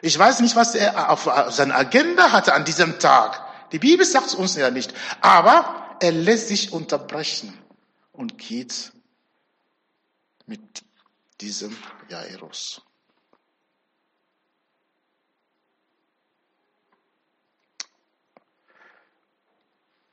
Ich 0.01 0.17
weiß 0.17 0.39
nicht, 0.41 0.55
was 0.55 0.75
er 0.75 1.09
auf 1.09 1.29
seiner 1.53 1.75
Agenda 1.75 2.31
hatte 2.31 2.53
an 2.53 2.65
diesem 2.65 2.99
Tag. 2.99 3.43
Die 3.71 3.79
Bibel 3.79 4.05
sagt 4.05 4.27
es 4.27 4.35
uns 4.35 4.55
ja 4.55 4.71
nicht. 4.71 4.93
Aber 5.21 5.97
er 5.99 6.11
lässt 6.11 6.47
sich 6.47 6.71
unterbrechen 6.71 7.57
und 8.13 8.37
geht 8.37 8.93
mit 10.45 10.83
diesem 11.41 11.75
Jairus. 12.09 12.81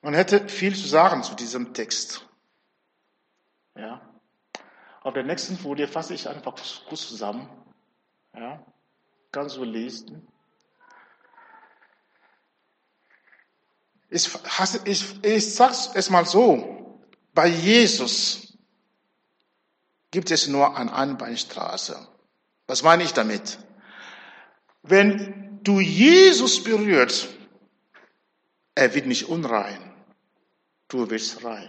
Man 0.03 0.15
hätte 0.15 0.49
viel 0.49 0.77
zu 0.77 0.87
sagen 0.87 1.23
zu 1.23 1.35
diesem 1.35 1.73
Text. 1.73 2.27
Ja. 3.75 4.14
Auf 5.05 5.15
der 5.15 5.23
nächsten 5.23 5.57
Folie 5.57 5.87
fasse 5.87 6.15
ich 6.15 6.29
einfach 6.29 6.57
kurz 6.89 7.09
zusammen. 7.09 7.49
Ja. 8.35 8.61
Kannst 9.31 9.57
du 9.57 9.63
lesen. 9.63 10.27
Ich, 14.11 14.29
ich, 14.85 15.25
ich 15.25 15.55
sag's 15.55 15.91
es 15.95 16.11
mal 16.11 16.27
so. 16.27 17.01
Bei 17.33 17.47
Jesus 17.47 18.59
gibt 20.11 20.33
es 20.33 20.49
nur 20.49 20.77
eine 20.77 20.93
Einbahnstraße. 20.93 22.09
Was 22.67 22.83
meine 22.83 23.05
ich 23.05 23.13
damit? 23.13 23.59
Wenn 24.83 25.61
du 25.63 25.79
Jesus 25.79 26.65
berührt, 26.65 27.29
er 28.75 28.93
wird 28.95 29.07
nicht 29.07 29.29
unrein 29.29 29.95
du 30.95 31.11
wirst 31.11 31.45
rein. 31.45 31.69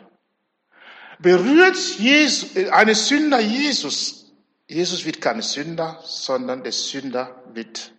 Berührt 1.19 1.77
Jesus, 1.97 2.55
eine 2.71 2.95
Sünder 2.95 3.39
Jesus, 3.39 4.25
Jesus 4.67 5.05
wird 5.05 5.21
kein 5.21 5.41
Sünder, 5.41 6.01
sondern 6.03 6.63
der 6.63 6.71
Sünder 6.71 7.43
wird 7.53 7.93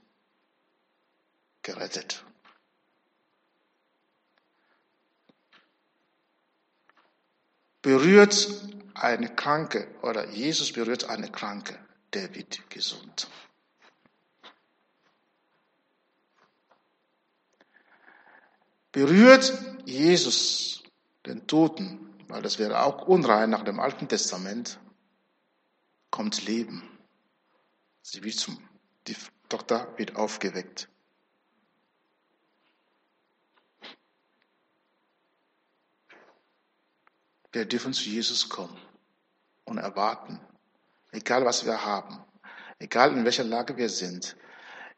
gerettet. 1.62 2.24
Berührt 7.82 8.48
eine 8.94 9.34
Kranke 9.34 9.86
oder 10.02 10.28
Jesus 10.30 10.72
berührt 10.72 11.04
eine 11.04 11.30
Kranke, 11.30 11.78
der 12.12 12.34
wird 12.34 12.68
gesund. 12.68 13.28
Berührt 18.90 19.52
Jesus 19.84 20.82
den 21.26 21.46
Toten, 21.46 22.15
weil 22.28 22.42
das 22.42 22.58
wäre 22.58 22.82
auch 22.82 23.06
unrein 23.06 23.50
nach 23.50 23.62
dem 23.62 23.80
Alten 23.80 24.08
Testament, 24.08 24.80
kommt 26.10 26.44
Leben. 26.46 26.82
Sie 28.02 28.22
wird 28.22 28.34
zum, 28.34 28.58
die 29.06 29.16
Tochter 29.48 29.92
wird 29.96 30.16
aufgeweckt. 30.16 30.88
Wir 37.52 37.64
dürfen 37.64 37.92
zu 37.92 38.08
Jesus 38.08 38.48
kommen 38.48 38.76
und 39.64 39.78
erwarten, 39.78 40.40
egal 41.12 41.44
was 41.44 41.64
wir 41.64 41.84
haben, 41.84 42.18
egal 42.78 43.16
in 43.16 43.24
welcher 43.24 43.44
Lage 43.44 43.76
wir 43.76 43.88
sind, 43.88 44.36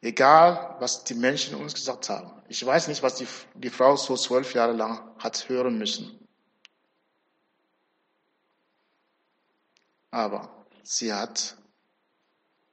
egal 0.01 0.77
was 0.81 1.05
die 1.05 1.15
Menschen 1.15 1.55
uns 1.55 1.75
gesagt 1.75 2.09
haben. 2.09 2.43
Ich 2.49 2.65
weiß 2.65 2.89
nicht, 2.89 3.03
was 3.03 3.17
die, 3.17 3.29
die 3.55 3.71
Frau 3.71 3.97
so 3.97 4.17
zwölf 4.17 4.55
Jahre 4.55 4.73
lang 4.73 5.15
hat 5.19 5.49
hören 5.49 5.79
müssen. 5.79 6.28
Aber 10.11 10.67
sie 10.83 11.13
hat 11.13 11.57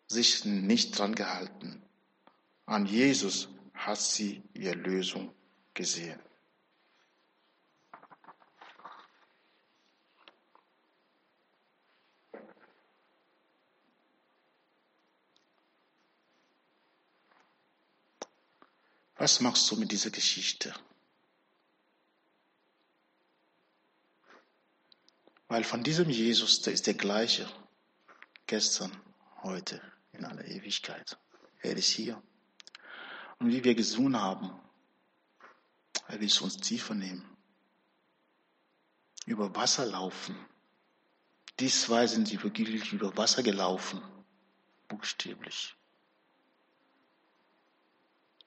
sich 0.08 0.46
nicht 0.46 0.98
dran 0.98 1.16
gehalten. 1.16 1.84
An 2.66 2.86
Jesus 2.86 3.50
hat 3.74 4.00
sie 4.00 4.42
ihre 4.54 4.76
Lösung 4.76 5.34
gesehen. 5.74 6.20
Was 19.18 19.40
machst 19.40 19.72
du 19.72 19.76
mit 19.78 19.92
dieser 19.92 20.12
Geschichte? 20.12 20.74
Weil 25.48 25.64
von 25.64 25.84
diesem 25.84 26.10
Jesus, 26.10 26.62
der 26.62 26.74
ist 26.74 26.88
der 26.88 26.96
gleiche, 26.96 27.48
gestern, 28.48 28.92
heute, 29.44 29.82
in 30.14 30.26
aller 30.26 30.46
Ewigkeit. 30.46 31.18
Er 31.62 31.78
ist 31.78 31.90
hier. 31.90 32.22
Und 33.40 33.52
wie 33.52 33.64
wir 33.64 33.76
gesungen 33.76 34.20
haben, 34.20 34.52
er 36.08 36.20
will 36.20 36.32
uns 36.42 36.58
tiefer 36.58 36.96
nehmen. 36.96 37.26
Über 39.26 39.56
Wasser 39.56 39.86
laufen. 39.86 40.36
Dies 41.60 41.84
zwei 41.84 42.06
sind 42.08 42.28
sie 42.28 42.42
wirklich 42.44 42.92
über 42.92 43.16
Wasser 43.18 43.44
gelaufen, 43.44 44.02
buchstäblich. 44.88 45.76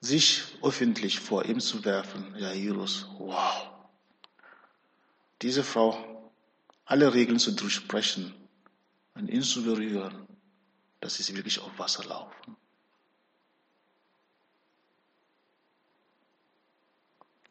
Sich 0.01 0.43
öffentlich 0.61 1.19
vor 1.19 1.43
ihm 1.45 1.59
zu 1.59 1.83
werfen, 1.83 2.35
Jairus, 2.37 3.07
wow. 3.17 3.71
Diese 5.41 5.63
Frau 5.63 6.18
alle 6.89 7.13
Regeln 7.13 7.37
zu 7.37 7.51
durchbrechen 7.51 8.33
und 9.13 9.27
ihn 9.27 9.43
zu 9.43 9.63
berühren, 9.63 10.27
dass 11.01 11.17
sie 11.17 11.35
wirklich 11.35 11.59
auf 11.59 11.77
Wasser 11.77 12.03
laufen. 12.05 12.57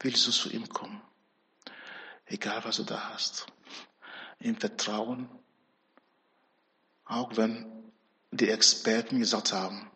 Willst 0.00 0.26
du 0.26 0.32
zu 0.32 0.50
ihm 0.50 0.68
kommen? 0.68 1.00
Egal 2.26 2.64
was 2.64 2.78
du 2.78 2.82
da 2.82 3.10
hast. 3.10 3.46
Im 4.40 4.56
Vertrauen, 4.56 5.28
auch 7.04 7.36
wenn 7.36 7.64
die 8.32 8.48
Experten 8.48 9.20
gesagt 9.20 9.52
haben, 9.52 9.88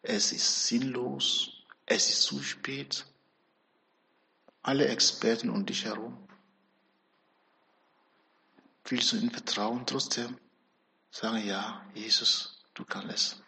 es 0.00 0.32
ist 0.32 0.68
sinnlos, 0.68 1.64
es 1.84 2.08
ist 2.08 2.22
zu 2.22 2.42
spät. 2.42 3.04
Alle 4.62 4.88
Experten 4.88 5.50
um 5.50 5.66
dich 5.66 5.84
herum 5.84 6.25
Willst 8.88 9.10
du 9.12 9.16
ihm 9.16 9.30
vertrauen 9.30 9.84
trotzdem? 9.84 10.38
Sagen, 11.10 11.44
ja, 11.44 11.84
Jesus, 11.94 12.62
du 12.74 12.84
kannst 12.84 13.12
es. 13.12 13.42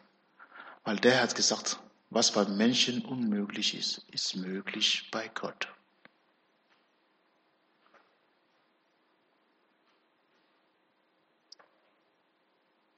Weil 0.82 0.96
der 0.96 1.22
hat 1.22 1.36
gesagt, 1.36 1.78
was 2.10 2.32
bei 2.32 2.44
Menschen 2.44 3.04
unmöglich 3.04 3.74
ist, 3.74 3.98
ist 4.10 4.34
möglich 4.34 5.08
bei 5.12 5.28
Gott. 5.28 5.68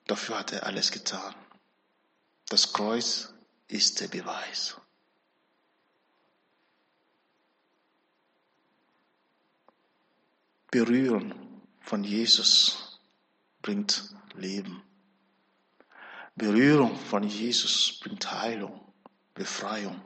Dafür 0.07 0.39
hat 0.39 0.53
er 0.53 0.65
alles 0.65 0.91
getan. 0.91 1.35
Das 2.49 2.73
Kreuz 2.73 3.35
ist 3.69 4.01
der 4.01 4.09
Beweis. 4.09 4.77
Berühren 10.71 11.50
von 11.91 12.05
Jesus 12.05 13.01
bringt 13.63 14.15
Leben. 14.35 14.81
Berührung 16.37 16.97
von 16.97 17.25
Jesus 17.25 17.99
bringt 17.99 18.31
Heilung, 18.31 18.81
Befreiung. 19.35 20.01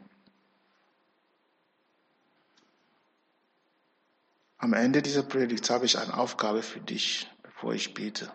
Am 4.56 4.72
Ende 4.72 5.02
dieser 5.02 5.24
Predigt 5.24 5.68
habe 5.68 5.84
ich 5.84 5.98
eine 5.98 6.16
Aufgabe 6.16 6.62
für 6.62 6.80
dich, 6.80 7.30
bevor 7.42 7.74
ich 7.74 7.92
bete. 7.92 8.32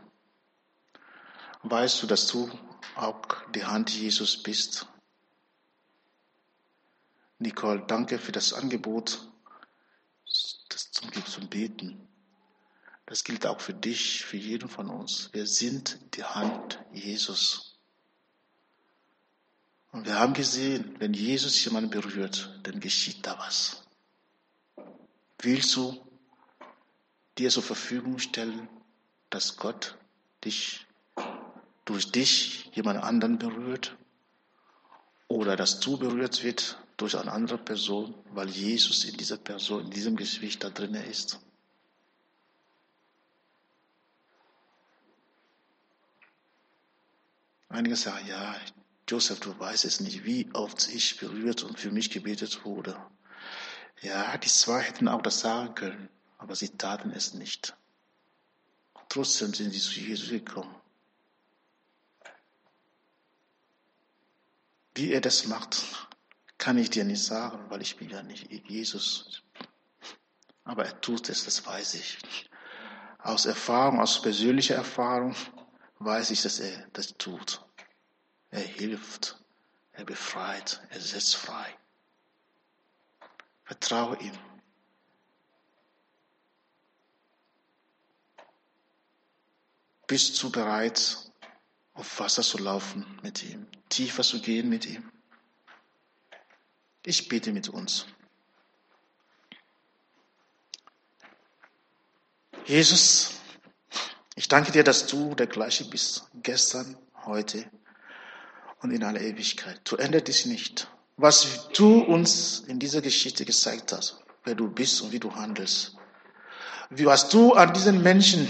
Weißt 1.63 2.03
du, 2.03 2.05
dass 2.05 2.27
du 2.27 2.51
auch 2.95 3.19
die 3.55 3.65
Hand 3.65 3.89
Jesus 3.89 4.43
bist? 4.43 4.85
Nicole, 7.39 7.83
danke 7.87 8.19
für 8.19 8.31
das 8.31 8.53
Angebot, 8.53 9.27
das 10.69 10.91
zum, 10.91 11.25
zum 11.25 11.49
Beten. 11.49 12.05
Das 13.09 13.23
gilt 13.23 13.47
auch 13.47 13.59
für 13.59 13.73
dich, 13.73 14.23
für 14.23 14.37
jeden 14.37 14.69
von 14.69 14.87
uns. 14.87 15.29
Wir 15.33 15.47
sind 15.47 15.97
die 16.13 16.23
Hand 16.23 16.79
Jesus. 16.93 17.79
Und 19.91 20.05
wir 20.05 20.19
haben 20.19 20.35
gesehen, 20.35 20.95
wenn 20.99 21.15
Jesus 21.15 21.65
jemanden 21.65 21.89
berührt, 21.89 22.59
dann 22.61 22.79
geschieht 22.79 23.25
da 23.25 23.35
was. 23.39 23.81
Willst 25.39 25.75
du 25.75 25.99
dir 27.39 27.49
zur 27.49 27.63
Verfügung 27.63 28.19
stellen, 28.19 28.69
dass 29.31 29.57
Gott 29.57 29.97
dich 30.45 30.85
durch 31.85 32.11
dich 32.11 32.69
jemand 32.75 33.03
anderen 33.03 33.39
berührt? 33.39 33.97
Oder 35.27 35.55
dass 35.55 35.79
du 35.79 35.97
berührt 35.97 36.43
wird 36.43 36.77
durch 36.97 37.17
eine 37.17 37.31
andere 37.31 37.57
Person, 37.57 38.13
weil 38.33 38.49
Jesus 38.49 39.03
in 39.03 39.17
dieser 39.17 39.37
Person, 39.37 39.85
in 39.85 39.89
diesem 39.89 40.15
Gewicht 40.15 40.63
da 40.63 40.69
drin 40.69 40.93
ist? 40.93 41.39
Einige 47.69 47.95
sagen, 47.95 48.27
ja, 48.27 48.55
Joseph, 49.07 49.39
du 49.39 49.57
weißt 49.57 49.85
es 49.85 49.99
nicht, 49.99 50.23
wie 50.23 50.49
oft 50.53 50.89
ich 50.89 51.17
berührt 51.17 51.63
und 51.63 51.79
für 51.79 51.91
mich 51.91 52.09
gebetet 52.09 52.65
wurde. 52.65 52.99
Ja, 54.01 54.37
die 54.37 54.47
zwei 54.47 54.81
hätten 54.81 55.07
auch 55.07 55.21
das 55.21 55.39
sagen 55.39 55.75
können, 55.75 56.09
aber 56.37 56.55
sie 56.55 56.69
taten 56.69 57.11
es 57.11 57.33
nicht. 57.33 57.75
trotzdem 59.07 59.53
sind 59.53 59.71
sie 59.71 59.79
zu 59.79 59.99
Jesus 59.99 60.29
gekommen. 60.29 60.75
Wie 64.95 65.11
er 65.11 65.21
das 65.21 65.47
macht, 65.47 66.07
kann 66.57 66.77
ich 66.77 66.89
dir 66.89 67.03
nicht 67.03 67.23
sagen, 67.23 67.69
weil 67.69 67.81
ich 67.81 67.97
bin 67.97 68.09
ja 68.09 68.21
nicht 68.21 68.51
Jesus. 68.67 69.41
Aber 70.63 70.85
er 70.85 71.01
tut 71.01 71.29
es, 71.29 71.45
das 71.45 71.65
weiß 71.65 71.95
ich. 71.95 72.19
Aus 73.19 73.45
Erfahrung, 73.45 73.99
aus 73.99 74.21
persönlicher 74.21 74.75
Erfahrung 74.75 75.35
weiß 75.99 76.31
ich, 76.31 76.41
dass 76.41 76.59
er 76.59 76.87
das 76.93 77.15
tut. 77.17 77.63
Er 78.51 78.61
hilft, 78.61 79.37
er 79.91 80.05
befreit, 80.05 80.81
er 80.89 80.99
setzt 80.99 81.35
frei. 81.35 81.77
Vertraue 83.63 84.17
ihm. 84.17 84.37
Bist 90.07 90.41
du 90.41 90.49
bereit, 90.49 91.31
auf 91.93 92.19
Wasser 92.19 92.41
zu 92.41 92.57
laufen 92.57 93.05
mit 93.21 93.43
ihm, 93.43 93.67
tiefer 93.89 94.23
zu 94.23 94.41
gehen 94.41 94.67
mit 94.67 94.87
ihm? 94.87 95.11
Ich 97.05 97.27
bete 97.27 97.51
mit 97.51 97.69
uns. 97.69 98.07
Jesus, 102.65 103.38
ich 104.39 104.47
danke 104.47 104.71
dir, 104.71 104.85
dass 104.85 105.05
du 105.05 105.35
der 105.35 105.47
gleiche 105.47 105.83
bist, 105.83 106.29
gestern, 106.33 106.95
heute 107.25 107.69
und 108.81 108.91
in 108.91 109.03
aller 109.03 109.19
Ewigkeit. 109.19 109.81
Du 109.83 109.97
änderst 109.97 110.29
dich 110.29 110.45
nicht. 110.45 110.87
Was 111.17 111.67
du 111.73 111.99
uns 111.99 112.61
in 112.61 112.79
dieser 112.79 113.01
Geschichte 113.01 113.43
gezeigt 113.43 113.91
hast, 113.91 114.23
wer 114.45 114.55
du 114.55 114.69
bist 114.69 115.01
und 115.01 115.11
wie 115.11 115.19
du 115.19 115.35
handelst. 115.35 115.97
Wie 116.89 117.05
was 117.05 117.27
du 117.27 117.51
an 117.51 117.73
diesen 117.73 118.01
Menschen 118.01 118.47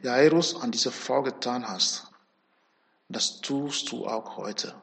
Jairus 0.00 0.58
an 0.58 0.70
dieser 0.70 0.92
Frau 0.92 1.22
getan 1.22 1.68
hast, 1.68 2.06
das 3.10 3.42
tust 3.42 3.92
du 3.92 4.06
auch 4.06 4.38
heute. 4.38 4.74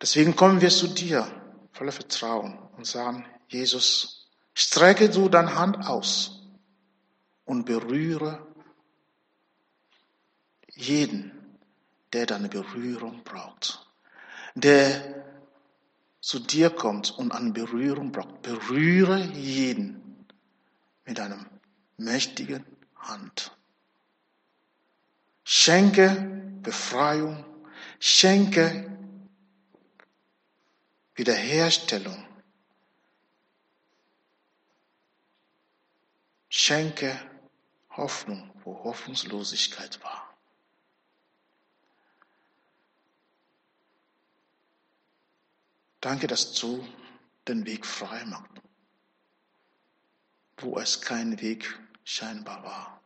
Deswegen 0.00 0.34
kommen 0.34 0.62
wir 0.62 0.70
zu 0.70 0.88
dir 0.88 1.30
voller 1.72 1.92
Vertrauen 1.92 2.58
und 2.78 2.86
sagen, 2.86 3.26
Jesus, 3.48 4.30
strecke 4.54 5.10
du 5.10 5.28
deine 5.28 5.56
Hand 5.56 5.86
aus 5.86 6.39
und 7.50 7.64
berühre 7.64 8.46
jeden, 10.68 11.32
der 12.12 12.24
deine 12.26 12.48
Berührung 12.48 13.24
braucht, 13.24 13.90
der 14.54 15.24
zu 16.20 16.38
dir 16.38 16.70
kommt 16.70 17.10
und 17.18 17.32
eine 17.32 17.50
Berührung 17.50 18.12
braucht. 18.12 18.42
Berühre 18.42 19.18
jeden 19.32 20.28
mit 21.04 21.18
einem 21.18 21.44
mächtigen 21.96 22.64
Hand. 22.94 23.50
Schenke 25.42 26.08
Befreiung, 26.62 27.44
schenke 27.98 28.96
Wiederherstellung, 31.16 32.24
schenke 36.48 37.29
Hoffnung, 37.96 38.50
wo 38.64 38.84
Hoffnungslosigkeit 38.84 40.02
war. 40.02 40.36
Danke, 46.00 46.26
dass 46.26 46.54
du 46.54 46.86
den 47.46 47.66
Weg 47.66 47.84
frei 47.84 48.24
machst, 48.24 48.50
wo 50.58 50.78
es 50.78 51.00
keinen 51.00 51.40
Weg 51.40 51.78
scheinbar 52.04 52.62
war. 52.64 53.00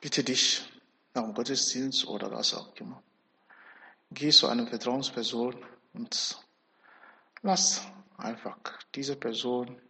Bitte 0.00 0.22
dich 0.24 0.64
nach 1.14 1.22
dem 1.22 1.34
Gottesdienst 1.34 2.06
oder 2.06 2.30
was 2.30 2.54
auch 2.54 2.74
immer. 2.76 3.02
Geh 4.10 4.30
zu 4.30 4.46
einer 4.48 4.66
Vertrauensperson 4.66 5.64
und 5.94 6.38
lass 7.42 7.86
einfach 8.16 8.58
diese 8.94 9.16
Person 9.16 9.80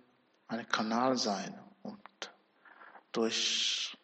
ein 0.49 0.67
Kanal 0.69 1.17
sein 1.17 1.59
und 1.83 2.01
durch 3.13 3.97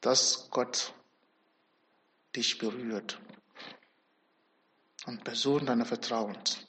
dass 0.00 0.48
Gott 0.50 0.94
dich 2.34 2.58
berührt 2.58 3.20
und 5.06 5.24
Person 5.24 5.66
deiner 5.66 5.84
Vertrauens. 5.84 6.66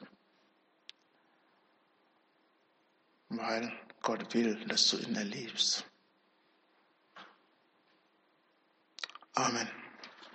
Weil 3.29 3.71
Gott 4.01 4.33
will, 4.33 4.65
dass 4.65 4.89
du 4.89 4.97
ihn 4.97 5.15
erlebst. 5.15 5.88
Amen. 9.39 9.78